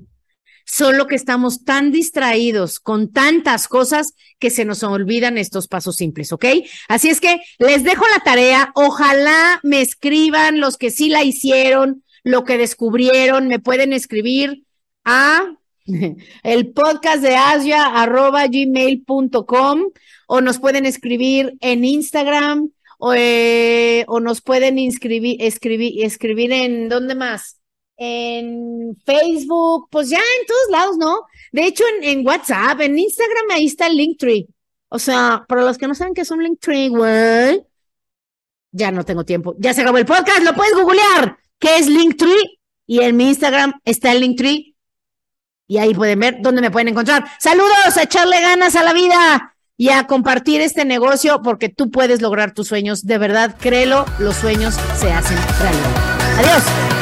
Solo 0.70 1.06
que 1.06 1.14
estamos 1.14 1.64
tan 1.64 1.92
distraídos 1.92 2.78
con 2.78 3.10
tantas 3.10 3.68
cosas 3.68 4.12
que 4.38 4.50
se 4.50 4.66
nos 4.66 4.82
olvidan 4.82 5.38
estos 5.38 5.66
pasos 5.66 5.96
simples, 5.96 6.30
¿ok? 6.30 6.44
Así 6.88 7.08
es 7.08 7.22
que 7.22 7.40
les 7.58 7.84
dejo 7.84 8.04
la 8.14 8.22
tarea. 8.22 8.70
Ojalá 8.74 9.60
me 9.62 9.80
escriban 9.80 10.60
los 10.60 10.76
que 10.76 10.90
sí 10.90 11.08
la 11.08 11.24
hicieron, 11.24 12.04
lo 12.22 12.44
que 12.44 12.58
descubrieron. 12.58 13.48
Me 13.48 13.60
pueden 13.60 13.94
escribir 13.94 14.64
a 15.06 15.46
el 16.42 16.72
podcast 16.72 17.22
de 17.22 17.34
Asia 17.34 17.86
arroba 17.86 18.46
gmail.com 18.46 19.84
o 20.26 20.40
nos 20.42 20.58
pueden 20.58 20.84
escribir 20.84 21.54
en 21.60 21.86
Instagram 21.86 22.70
o, 22.98 23.14
eh, 23.14 24.04
o 24.06 24.20
nos 24.20 24.42
pueden 24.42 24.78
inscribir, 24.78 25.40
escribir, 25.40 26.04
escribir 26.04 26.52
en, 26.52 26.90
¿dónde 26.90 27.14
más? 27.14 27.57
En 27.98 28.96
Facebook, 29.04 29.88
pues 29.90 30.08
ya 30.08 30.18
en 30.18 30.46
todos 30.46 30.70
lados, 30.70 30.96
¿no? 30.96 31.26
De 31.52 31.66
hecho, 31.66 31.84
en, 32.00 32.26
WhatsApp, 32.26 32.80
en 32.80 32.98
Instagram, 32.98 33.50
ahí 33.50 33.66
está 33.66 33.88
el 33.88 33.96
Linktree. 33.96 34.46
O 34.88 34.98
sea, 34.98 35.44
para 35.46 35.62
los 35.62 35.76
que 35.76 35.88
no 35.88 35.94
saben 35.94 36.14
qué 36.14 36.22
es 36.22 36.30
un 36.30 36.42
Linktree, 36.42 36.88
güey, 36.88 37.62
ya 38.70 38.92
no 38.92 39.04
tengo 39.04 39.24
tiempo. 39.24 39.54
Ya 39.58 39.74
se 39.74 39.82
acabó 39.82 39.98
el 39.98 40.06
podcast, 40.06 40.42
lo 40.42 40.54
puedes 40.54 40.74
googlear. 40.74 41.36
¿Qué 41.58 41.76
es 41.76 41.88
Linktree? 41.88 42.60
Y 42.86 43.00
en 43.00 43.16
mi 43.16 43.28
Instagram 43.28 43.80
está 43.84 44.12
el 44.12 44.20
Linktree. 44.20 44.76
Y 45.66 45.78
ahí 45.78 45.92
pueden 45.92 46.20
ver 46.20 46.36
dónde 46.40 46.62
me 46.62 46.70
pueden 46.70 46.88
encontrar. 46.88 47.26
Saludos, 47.40 47.96
a 47.96 48.02
echarle 48.04 48.40
ganas 48.40 48.76
a 48.76 48.84
la 48.84 48.94
vida 48.94 49.56
y 49.76 49.90
a 49.90 50.06
compartir 50.06 50.60
este 50.60 50.84
negocio 50.84 51.42
porque 51.42 51.68
tú 51.68 51.90
puedes 51.90 52.22
lograr 52.22 52.54
tus 52.54 52.68
sueños. 52.68 53.04
De 53.04 53.18
verdad, 53.18 53.56
créelo, 53.58 54.06
los 54.18 54.36
sueños 54.36 54.76
se 54.96 55.12
hacen 55.12 55.36
realidad. 55.60 56.38
Adiós. 56.38 56.97